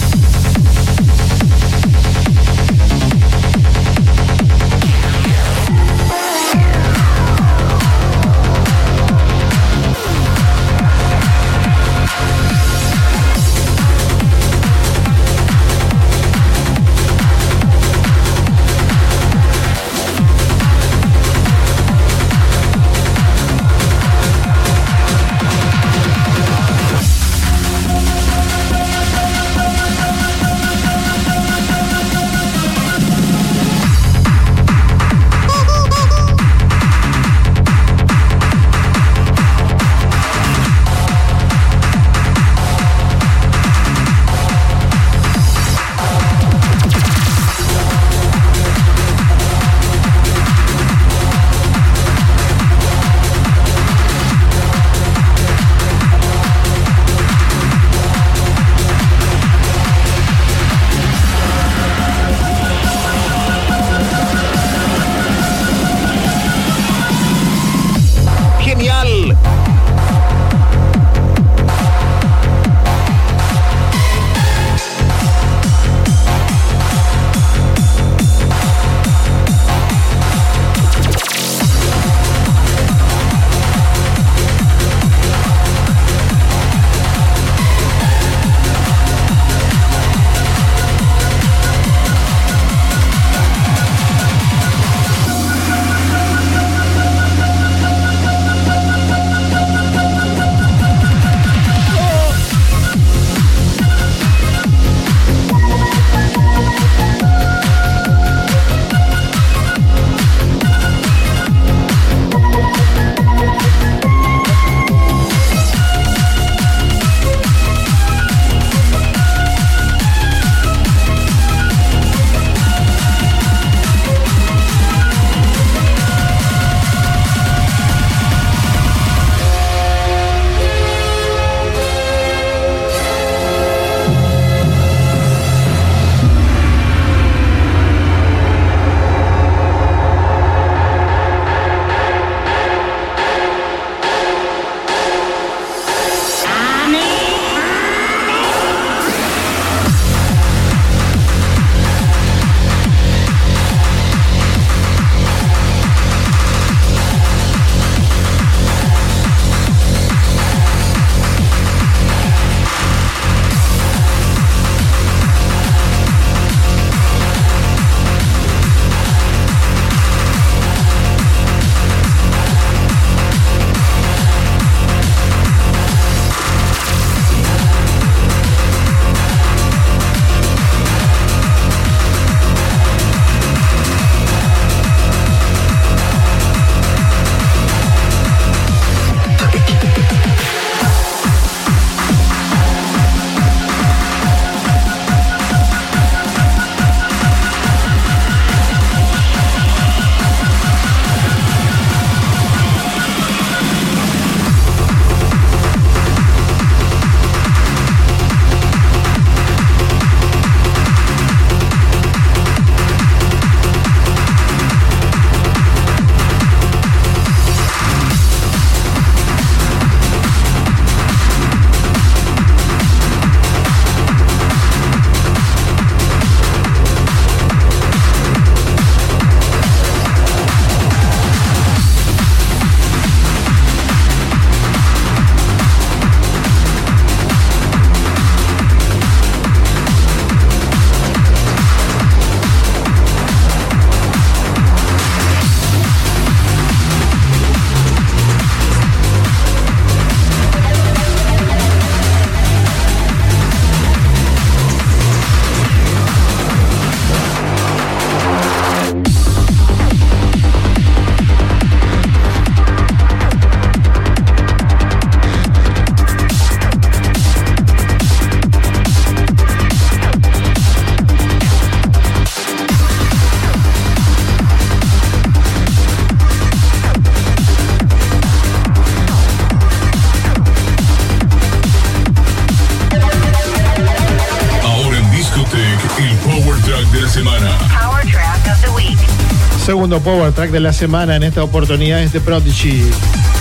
[289.84, 292.90] Segundo power track de la semana en esta oportunidad es de Prodigy,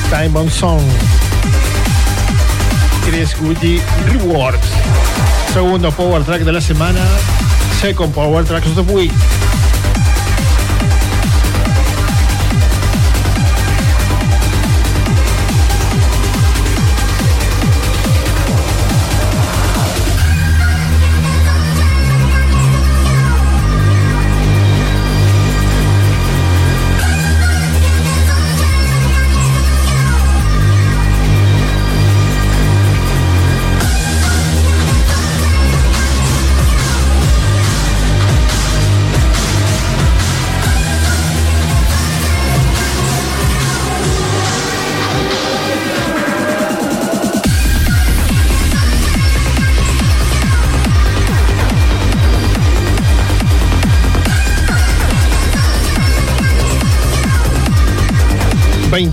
[0.10, 0.82] Time Bomb Song.
[3.06, 4.68] Chris Woody Rewards.
[5.54, 7.00] Segundo power track de la semana,
[7.80, 9.14] second power track of the week.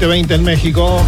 [0.01, 1.03] ...2020 en México.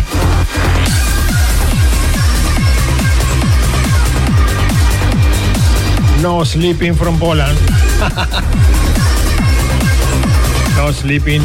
[6.21, 7.59] No sleeping from Poland.
[10.77, 11.43] no sleeping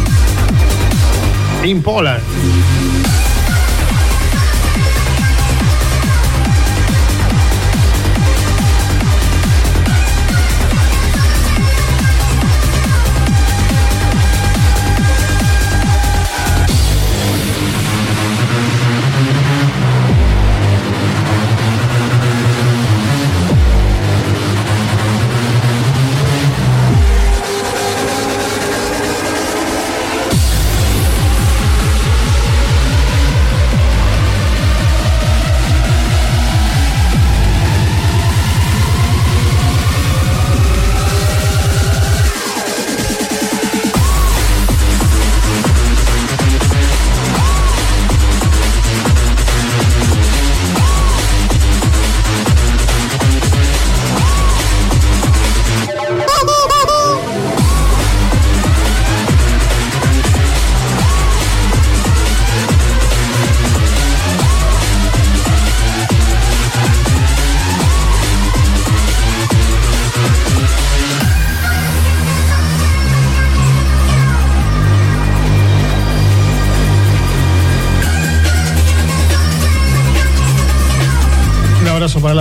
[1.63, 2.21] in Poland.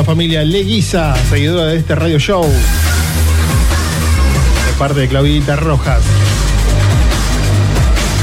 [0.06, 2.44] Familia Leguiza, seguidora de este radio show.
[2.44, 2.52] De
[4.78, 6.00] parte de Claudita Rojas.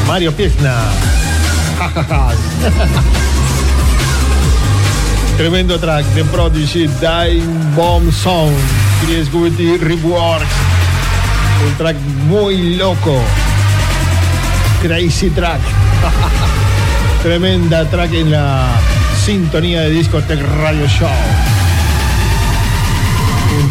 [0.08, 0.78] Mario Piesna.
[5.38, 7.44] Tremendo track de Prodigy, Dime
[7.76, 8.54] Bomb Song.
[9.06, 10.48] Chris Goody Reworks.
[11.68, 11.98] Un track
[12.30, 13.20] muy loco.
[14.82, 15.60] Crazy track.
[17.24, 18.70] Tremenda track en la
[19.26, 21.10] sintonía de Discotech Radio Show.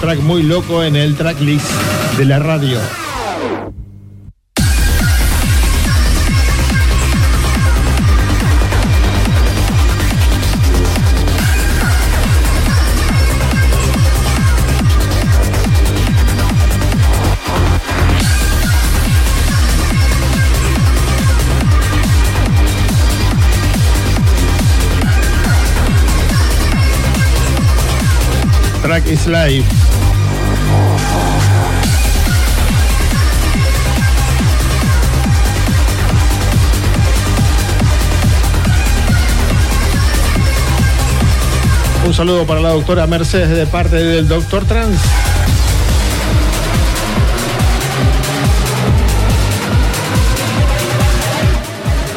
[0.02, 1.64] Track muy loco en el tracklist
[2.18, 3.01] de la radio.
[42.04, 45.00] Un saludo para la doctora Mercedes de parte del doctor Trans.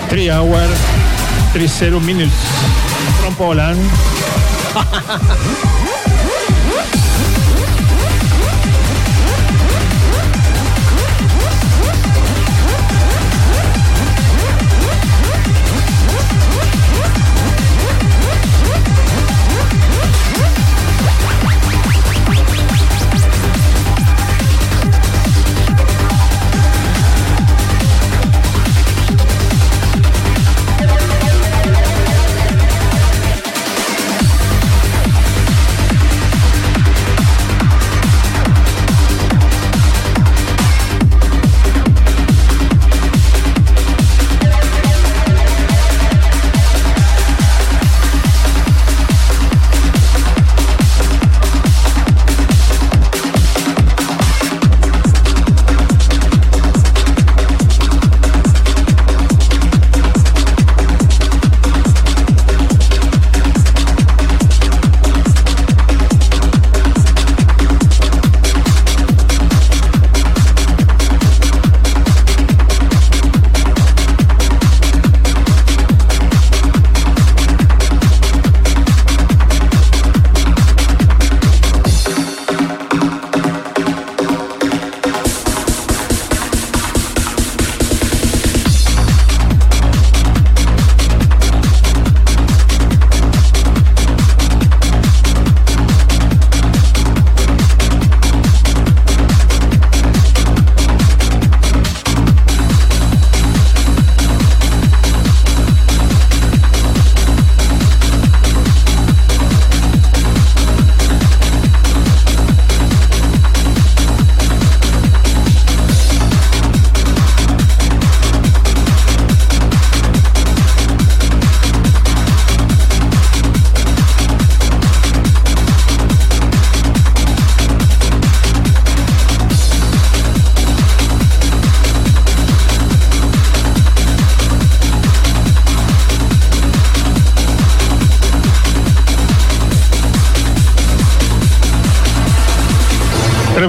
[0.09, 0.59] Three hour,
[1.53, 2.33] three zero minutes.
[3.21, 3.35] From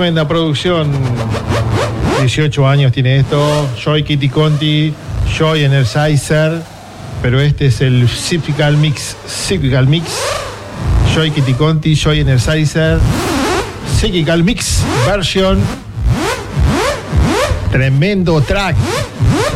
[0.06, 0.88] Tremenda producción.
[2.20, 3.68] 18 años tiene esto.
[3.84, 4.94] Joy Kitty Conti,
[5.36, 6.62] Joy Energizer.
[7.20, 9.16] Pero este es el Cyclical Mix.
[9.26, 10.04] Cyclical Mix.
[11.12, 13.00] Joy Kitty Conti, Joy Energizer.
[13.98, 15.58] Cyclical Mix version.
[17.72, 18.76] Tremendo track.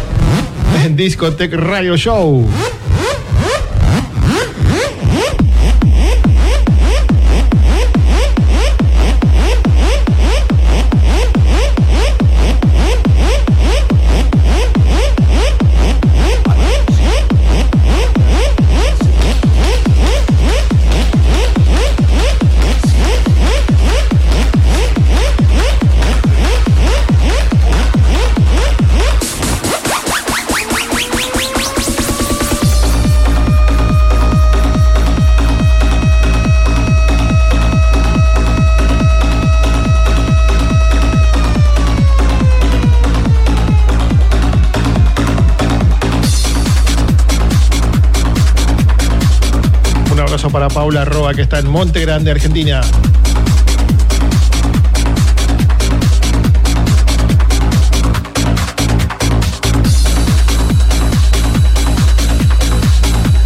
[0.85, 2.44] En Discotech Radio Show.
[50.91, 52.81] Paula que está en Monte Grande, Argentina.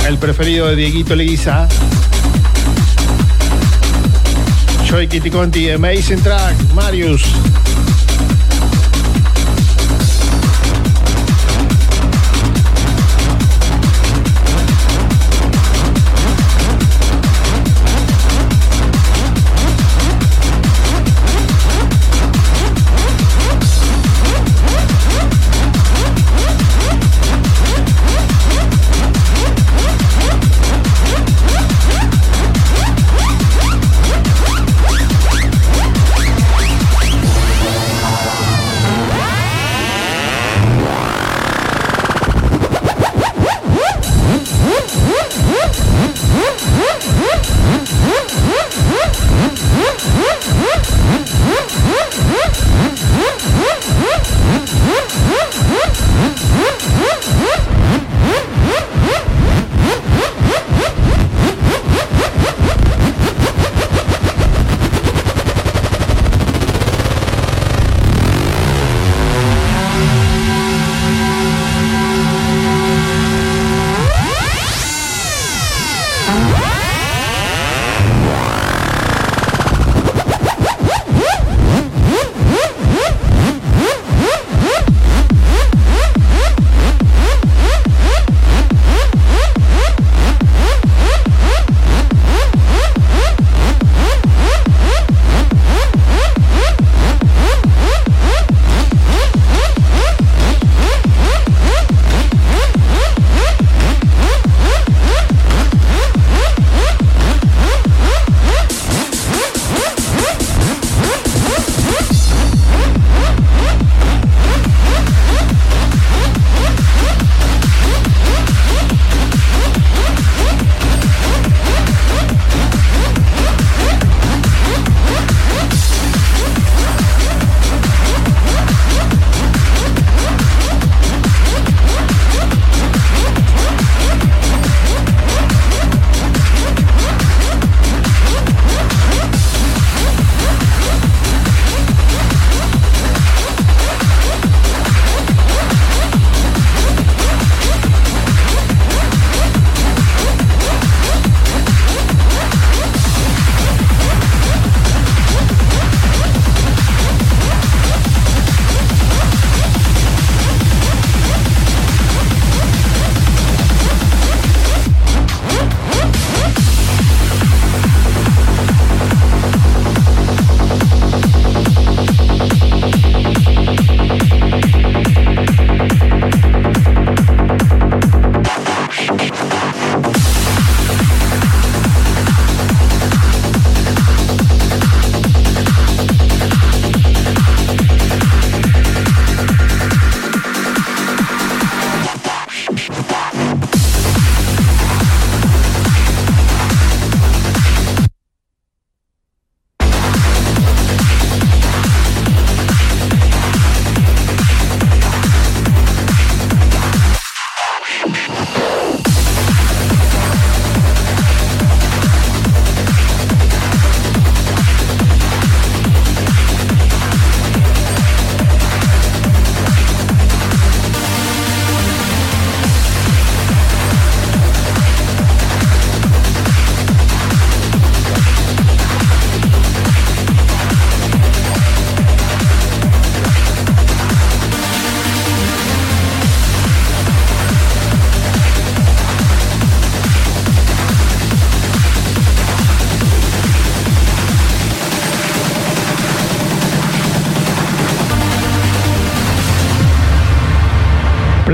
[0.09, 1.69] El preferido de Dieguito Leguiza.
[4.89, 7.27] Joy Kitty Conti, Amazing Track, Marius.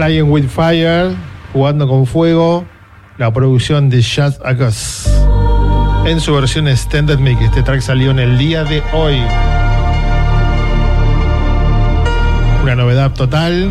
[0.01, 1.15] Playing with Fire,
[1.53, 2.65] jugando con fuego,
[3.19, 5.07] la producción de Shaz Agus.
[6.07, 9.21] En su versión Extended Mix, este track salió en el día de hoy.
[12.63, 13.71] Una novedad total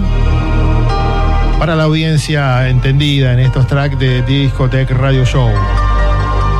[1.57, 5.49] para la audiencia entendida en estos tracks de Discotech Radio Show.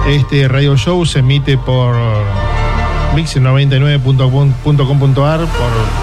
[0.08, 1.96] Este radio show se emite por
[3.16, 5.99] mix99.com.ar, por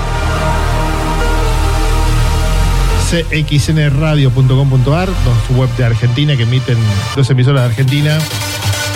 [3.10, 5.08] cxnradio.com.ar,
[5.46, 6.76] su web de Argentina que emiten
[7.14, 8.18] dos emisoras de Argentina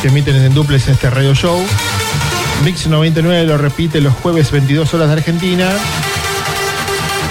[0.02, 1.62] que emiten en duplex este radio show.
[2.64, 5.70] Mix 99 lo repite los jueves 22 horas de Argentina.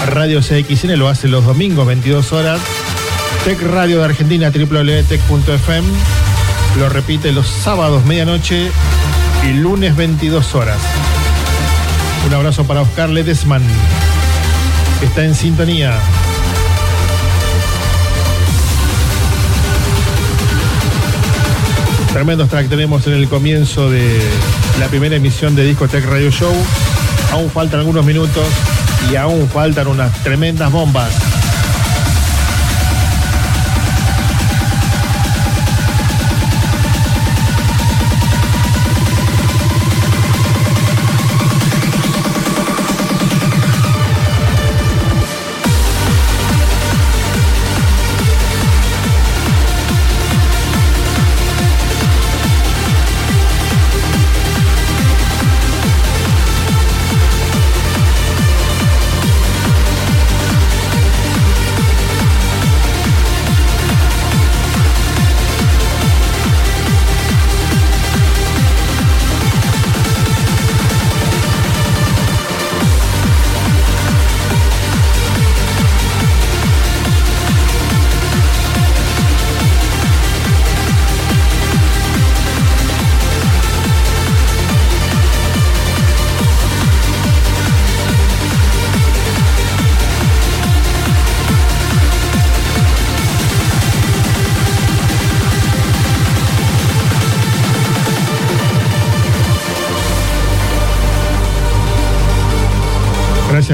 [0.06, 2.60] Radio CXN lo hace los domingos 22 horas.
[3.44, 5.88] Tech Radio de Argentina www.tech.fm
[6.78, 8.70] lo repite los sábados medianoche
[9.44, 10.78] y lunes 22 horas.
[12.26, 13.62] Un abrazo para Oscar Ledesman
[15.00, 15.98] que está en sintonía.
[22.12, 24.20] Tremendos track tenemos en el comienzo de
[24.80, 26.52] la primera emisión de Discotech Radio Show.
[27.32, 28.46] Aún faltan algunos minutos
[29.10, 31.29] y aún faltan unas tremendas bombas.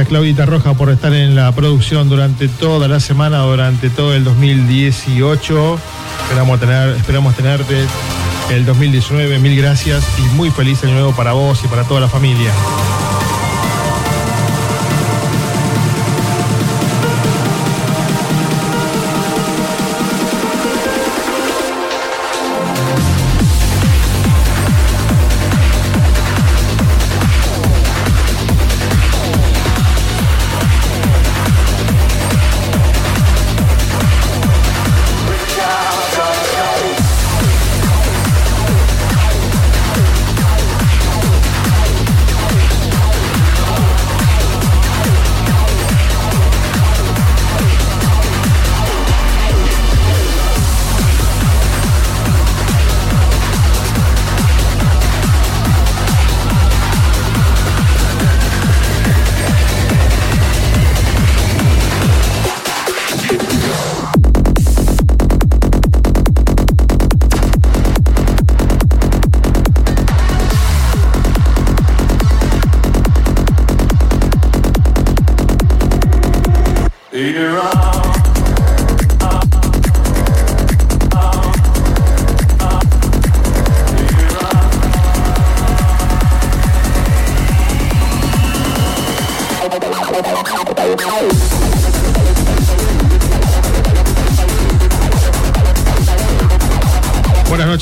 [0.07, 5.79] Claudita Roja por estar en la producción durante toda la semana, durante todo el 2018.
[6.23, 7.85] Esperamos, tener, esperamos tenerte
[8.51, 9.39] el 2019.
[9.39, 12.53] Mil gracias y muy feliz año nuevo para vos y para toda la familia.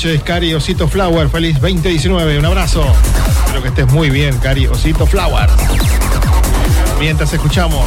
[0.05, 1.29] Noches, Cari Osito Flower.
[1.29, 2.37] Feliz 2019.
[2.39, 2.85] Un abrazo.
[3.39, 5.49] Espero que estés muy bien, Cari Osito Flower.
[6.99, 7.85] Mientras escuchamos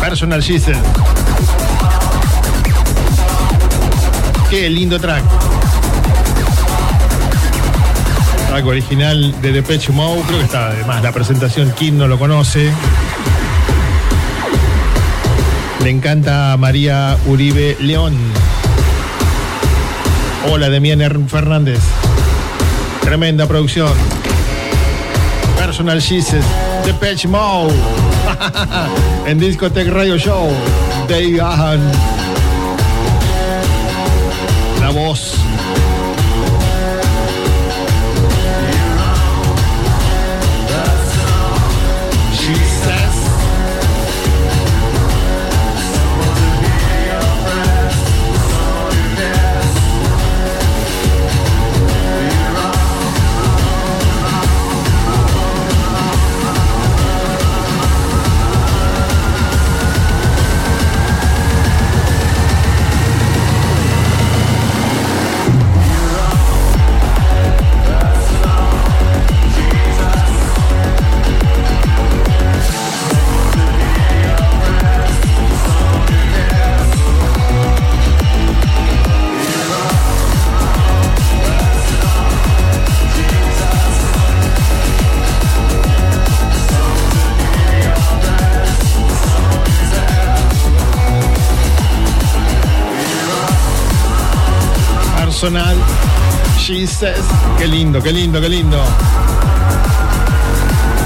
[0.00, 0.76] Personal Gisel.
[4.50, 5.22] Qué lindo track.
[8.48, 10.22] Track original de Depeche Mode.
[10.22, 11.72] Creo que está además la presentación.
[11.78, 12.72] ¿Quién no lo conoce?
[15.84, 18.16] Le encanta a María Uribe León.
[20.46, 21.28] Hola, Demian.
[21.28, 21.80] Fernández.
[23.00, 23.92] Tremenda producción.
[25.58, 26.44] Personal Jesus,
[26.84, 27.74] Depeche Mode.
[29.26, 30.48] en Discotech Radio Show.
[31.08, 32.17] Dave Gahan.
[96.68, 98.76] Qué lindo, qué lindo, qué lindo.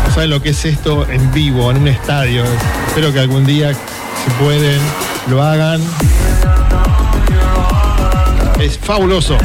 [0.05, 2.43] No saben lo que es esto en vivo, en un estadio.
[2.89, 4.81] Espero que algún día, si pueden,
[5.29, 5.81] lo hagan.
[8.61, 9.39] Es fabuloso.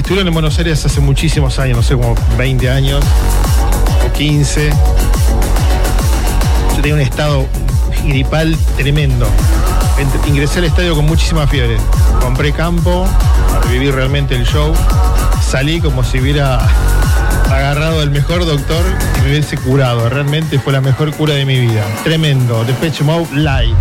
[0.00, 3.04] Estuvieron en Buenos Aires hace muchísimos años, no sé, como 20 años
[4.04, 4.70] o 15.
[6.70, 7.46] Yo tenía un estado
[8.06, 9.28] gripal tremendo.
[10.26, 11.76] Ingresé al estadio con muchísima fiebre.
[12.22, 13.06] Compré campo
[13.52, 14.72] para vivir realmente el show.
[15.46, 16.58] Salí como si hubiera
[17.50, 18.82] agarrado el mejor doctor
[19.18, 20.08] y me hubiese curado.
[20.08, 21.84] Realmente fue la mejor cura de mi vida.
[22.02, 22.64] Tremendo.
[22.64, 23.76] Depeche Mode Live.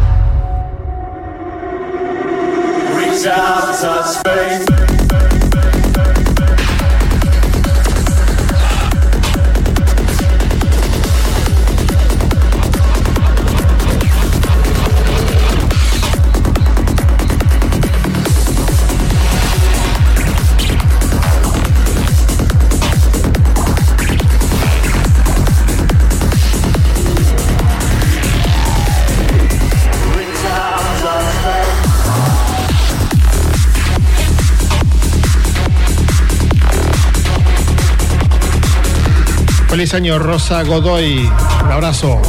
[39.89, 41.27] 16 años, Rosa Godoy.
[41.63, 42.21] Un abrazo.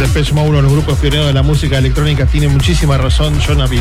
[0.00, 3.60] Depeche Mode, uno de los grupos pioneros de la música electrónica, tiene muchísima razón, John
[3.60, 3.80] Abbey.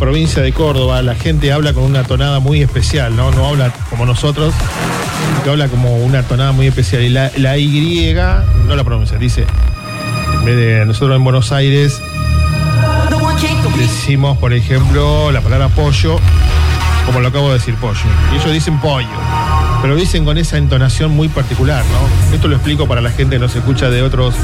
[0.00, 3.30] Provincia de Córdoba la gente habla con una tonada muy especial, ¿no?
[3.30, 4.52] No habla como nosotros,
[5.44, 7.02] que habla como una tonada muy especial.
[7.02, 8.12] Y la, la Y
[8.66, 9.44] no la pronuncia, dice,
[10.38, 12.00] en vez de nosotros en Buenos Aires
[13.78, 16.18] decimos, por ejemplo, la palabra pollo,
[17.06, 18.00] como lo acabo de decir, pollo.
[18.32, 19.06] Y ellos dicen pollo,
[19.82, 22.34] pero dicen con esa entonación muy particular, ¿no?
[22.34, 24.34] Esto lo explico para la gente que nos escucha de otros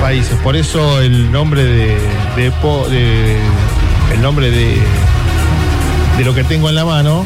[0.00, 0.36] países.
[0.42, 1.98] Por eso el nombre de,
[2.36, 3.36] de-
[4.20, 4.76] el nombre de,
[6.18, 7.24] de lo que tengo en la mano,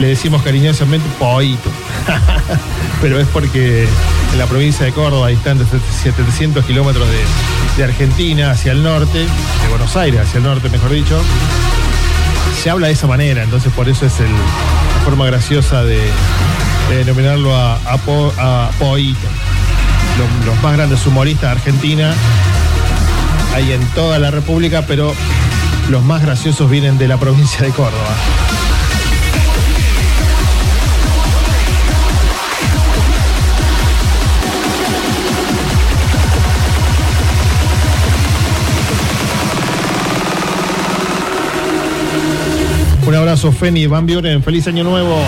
[0.00, 1.70] le decimos cariñosamente poito.
[3.00, 3.84] Pero es porque
[4.32, 5.64] en la provincia de Córdoba, distante
[6.02, 7.18] 700 kilómetros de,
[7.76, 11.16] de Argentina hacia el norte, de Buenos Aires hacia el norte, mejor dicho,
[12.60, 15.96] se habla de esa manera, entonces por eso es el- la forma graciosa de,
[16.90, 17.78] de denominarlo a
[18.80, 19.16] poito.
[20.18, 22.12] Los, los más grandes humoristas de Argentina
[23.54, 25.14] hay en toda la República, pero
[25.90, 28.16] los más graciosos vienen de la provincia de Córdoba.
[43.06, 45.24] Un abrazo, Feni, Van Buren, feliz año nuevo.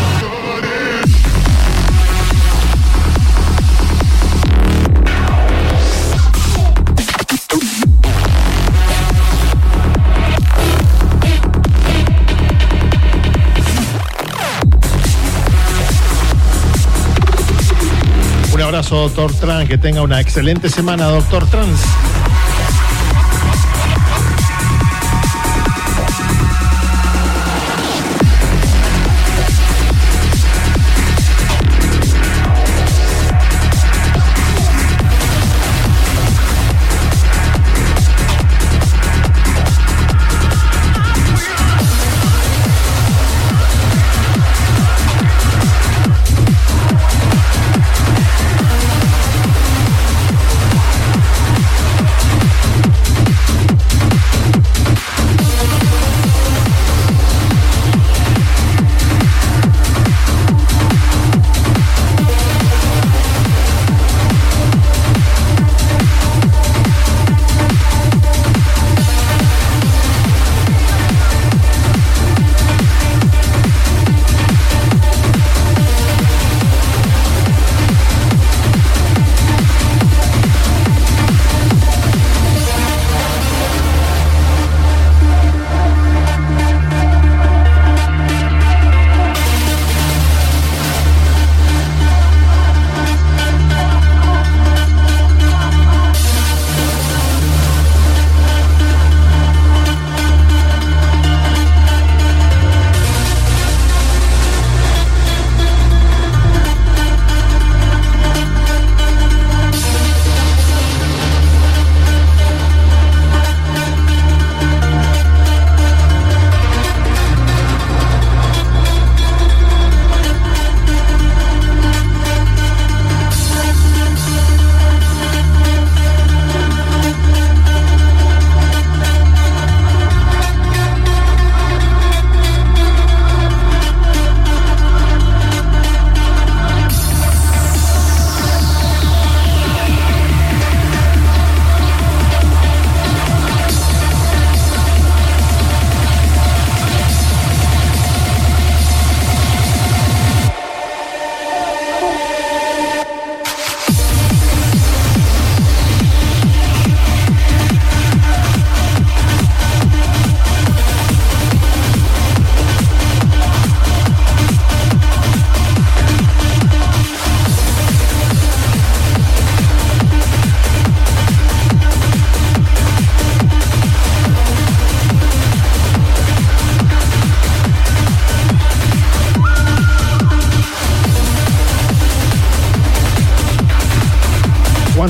[18.72, 19.68] Abrazo, doctor Trans.
[19.68, 21.78] Que tenga una excelente semana, doctor Trans.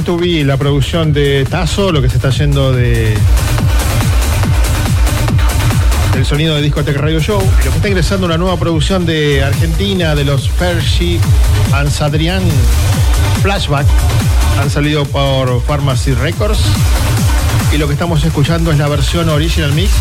[0.03, 3.17] Want to Be, la producción de Tazo, lo que se está yendo de
[6.13, 7.41] del sonido de Discotech Radio Show.
[7.41, 11.21] Lo que está ingresando una nueva producción de Argentina, de los Fergie
[11.73, 12.43] and Sadrian
[13.43, 13.87] Flashback.
[14.61, 16.59] Han salido por Pharmacy Records.
[17.73, 19.93] Y lo que estamos escuchando es la versión Original Mix,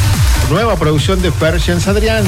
[0.50, 2.26] nueva producción de Fergie and Sadrian.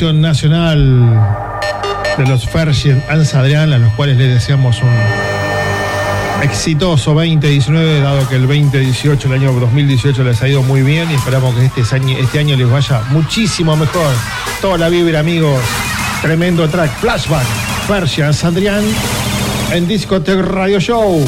[0.00, 1.60] Nacional
[2.16, 4.88] de los Fergie Ans Adrián, a los cuales les deseamos un
[6.42, 11.14] exitoso 2019, dado que el 2018, el año 2018 les ha ido muy bien y
[11.14, 14.14] esperamos que este año, este año les vaya muchísimo mejor.
[14.62, 15.60] Toda la vibra, amigos.
[16.22, 17.46] Tremendo track, flashback,
[17.86, 18.82] Fergie Ans Adrián
[19.70, 21.22] en Discotech Radio Show.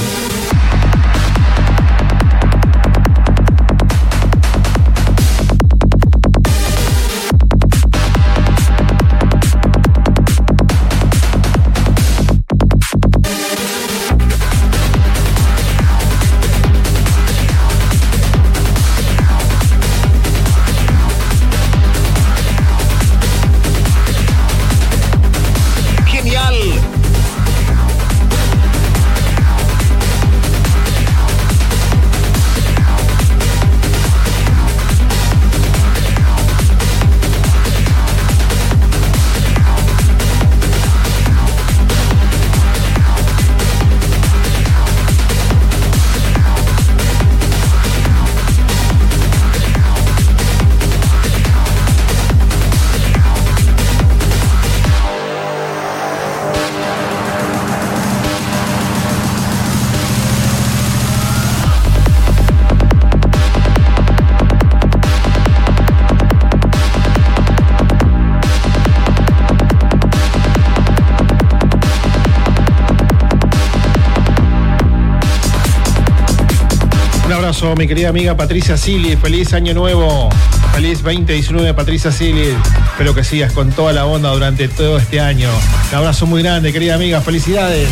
[77.76, 79.16] Mi querida amiga Patricia Sili.
[79.16, 80.28] Feliz año nuevo.
[80.74, 82.54] Feliz 2019, Patricia Sili.
[82.90, 85.48] Espero que sigas con toda la onda durante todo este año.
[85.90, 87.20] Un abrazo muy grande, querida amiga.
[87.20, 87.88] Felicidades.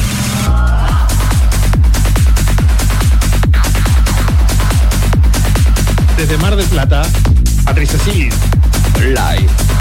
[6.17, 7.03] Desde Mar del Plata,
[7.65, 8.31] Patricia Sili.
[8.99, 9.80] Live.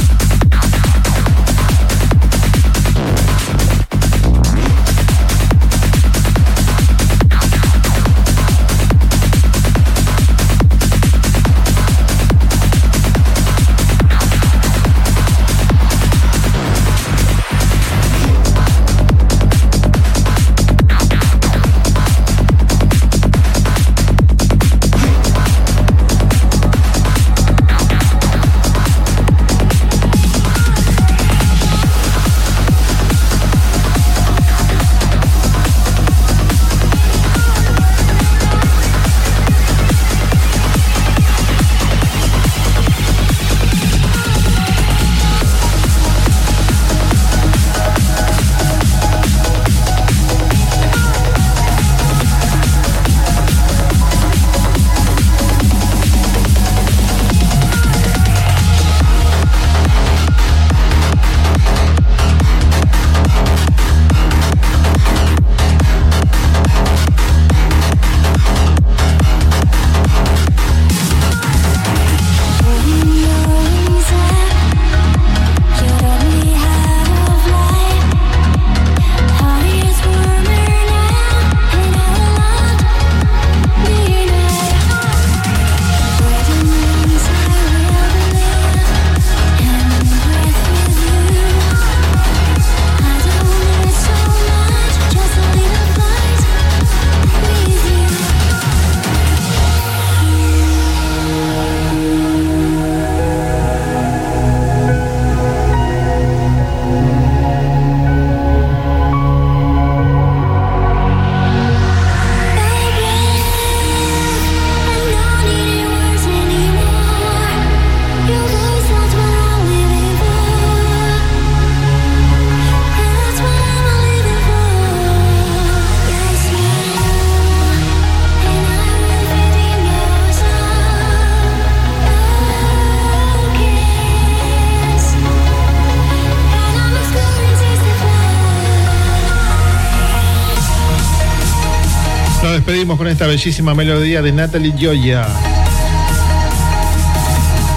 [143.20, 145.28] Esta bellísima melodía de Natalie Gioia.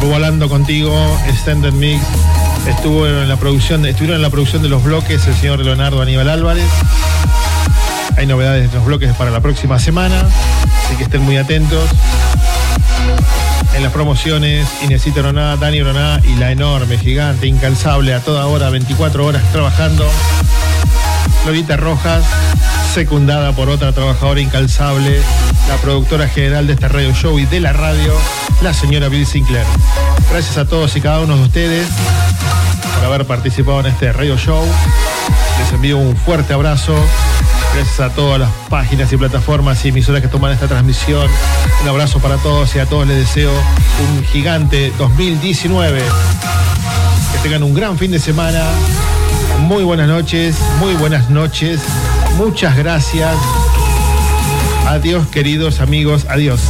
[0.01, 0.95] Volando contigo,
[1.27, 2.01] Extended Mix.
[2.69, 6.29] Estuvo en la producción, estuvieron en la producción de los bloques el señor Leonardo Aníbal
[6.29, 6.69] Álvarez.
[8.17, 10.29] Hay novedades de los bloques para la próxima semana,
[10.85, 11.91] así que estén muy atentos.
[13.75, 18.71] En las promociones, Inesita Oroná, Dani Oroná y la enorme, gigante, incansable, a toda hora,
[18.71, 20.09] 24 horas trabajando.
[21.45, 22.23] Lolita Rojas,
[22.93, 25.19] secundada por otra trabajadora incalzable,
[25.67, 28.13] la productora general de este radio show y de la radio,
[28.61, 29.65] la señora Bill Sinclair.
[30.31, 31.89] Gracias a todos y cada uno de ustedes
[32.95, 34.63] por haber participado en este radio show.
[35.59, 36.95] Les envío un fuerte abrazo.
[37.75, 41.31] Gracias a todas las páginas y plataformas y emisoras que toman esta transmisión.
[41.83, 45.99] Un abrazo para todos y a todos les deseo un gigante 2019.
[47.33, 48.63] Que tengan un gran fin de semana.
[49.61, 51.81] Muy buenas noches, muy buenas noches.
[52.37, 53.37] Muchas gracias.
[54.87, 56.27] Adiós, queridos amigos.
[56.29, 56.61] Adiós.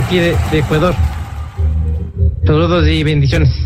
[0.00, 0.94] Desde aquí de, de Ecuador.
[2.44, 3.59] Saludos y bendiciones.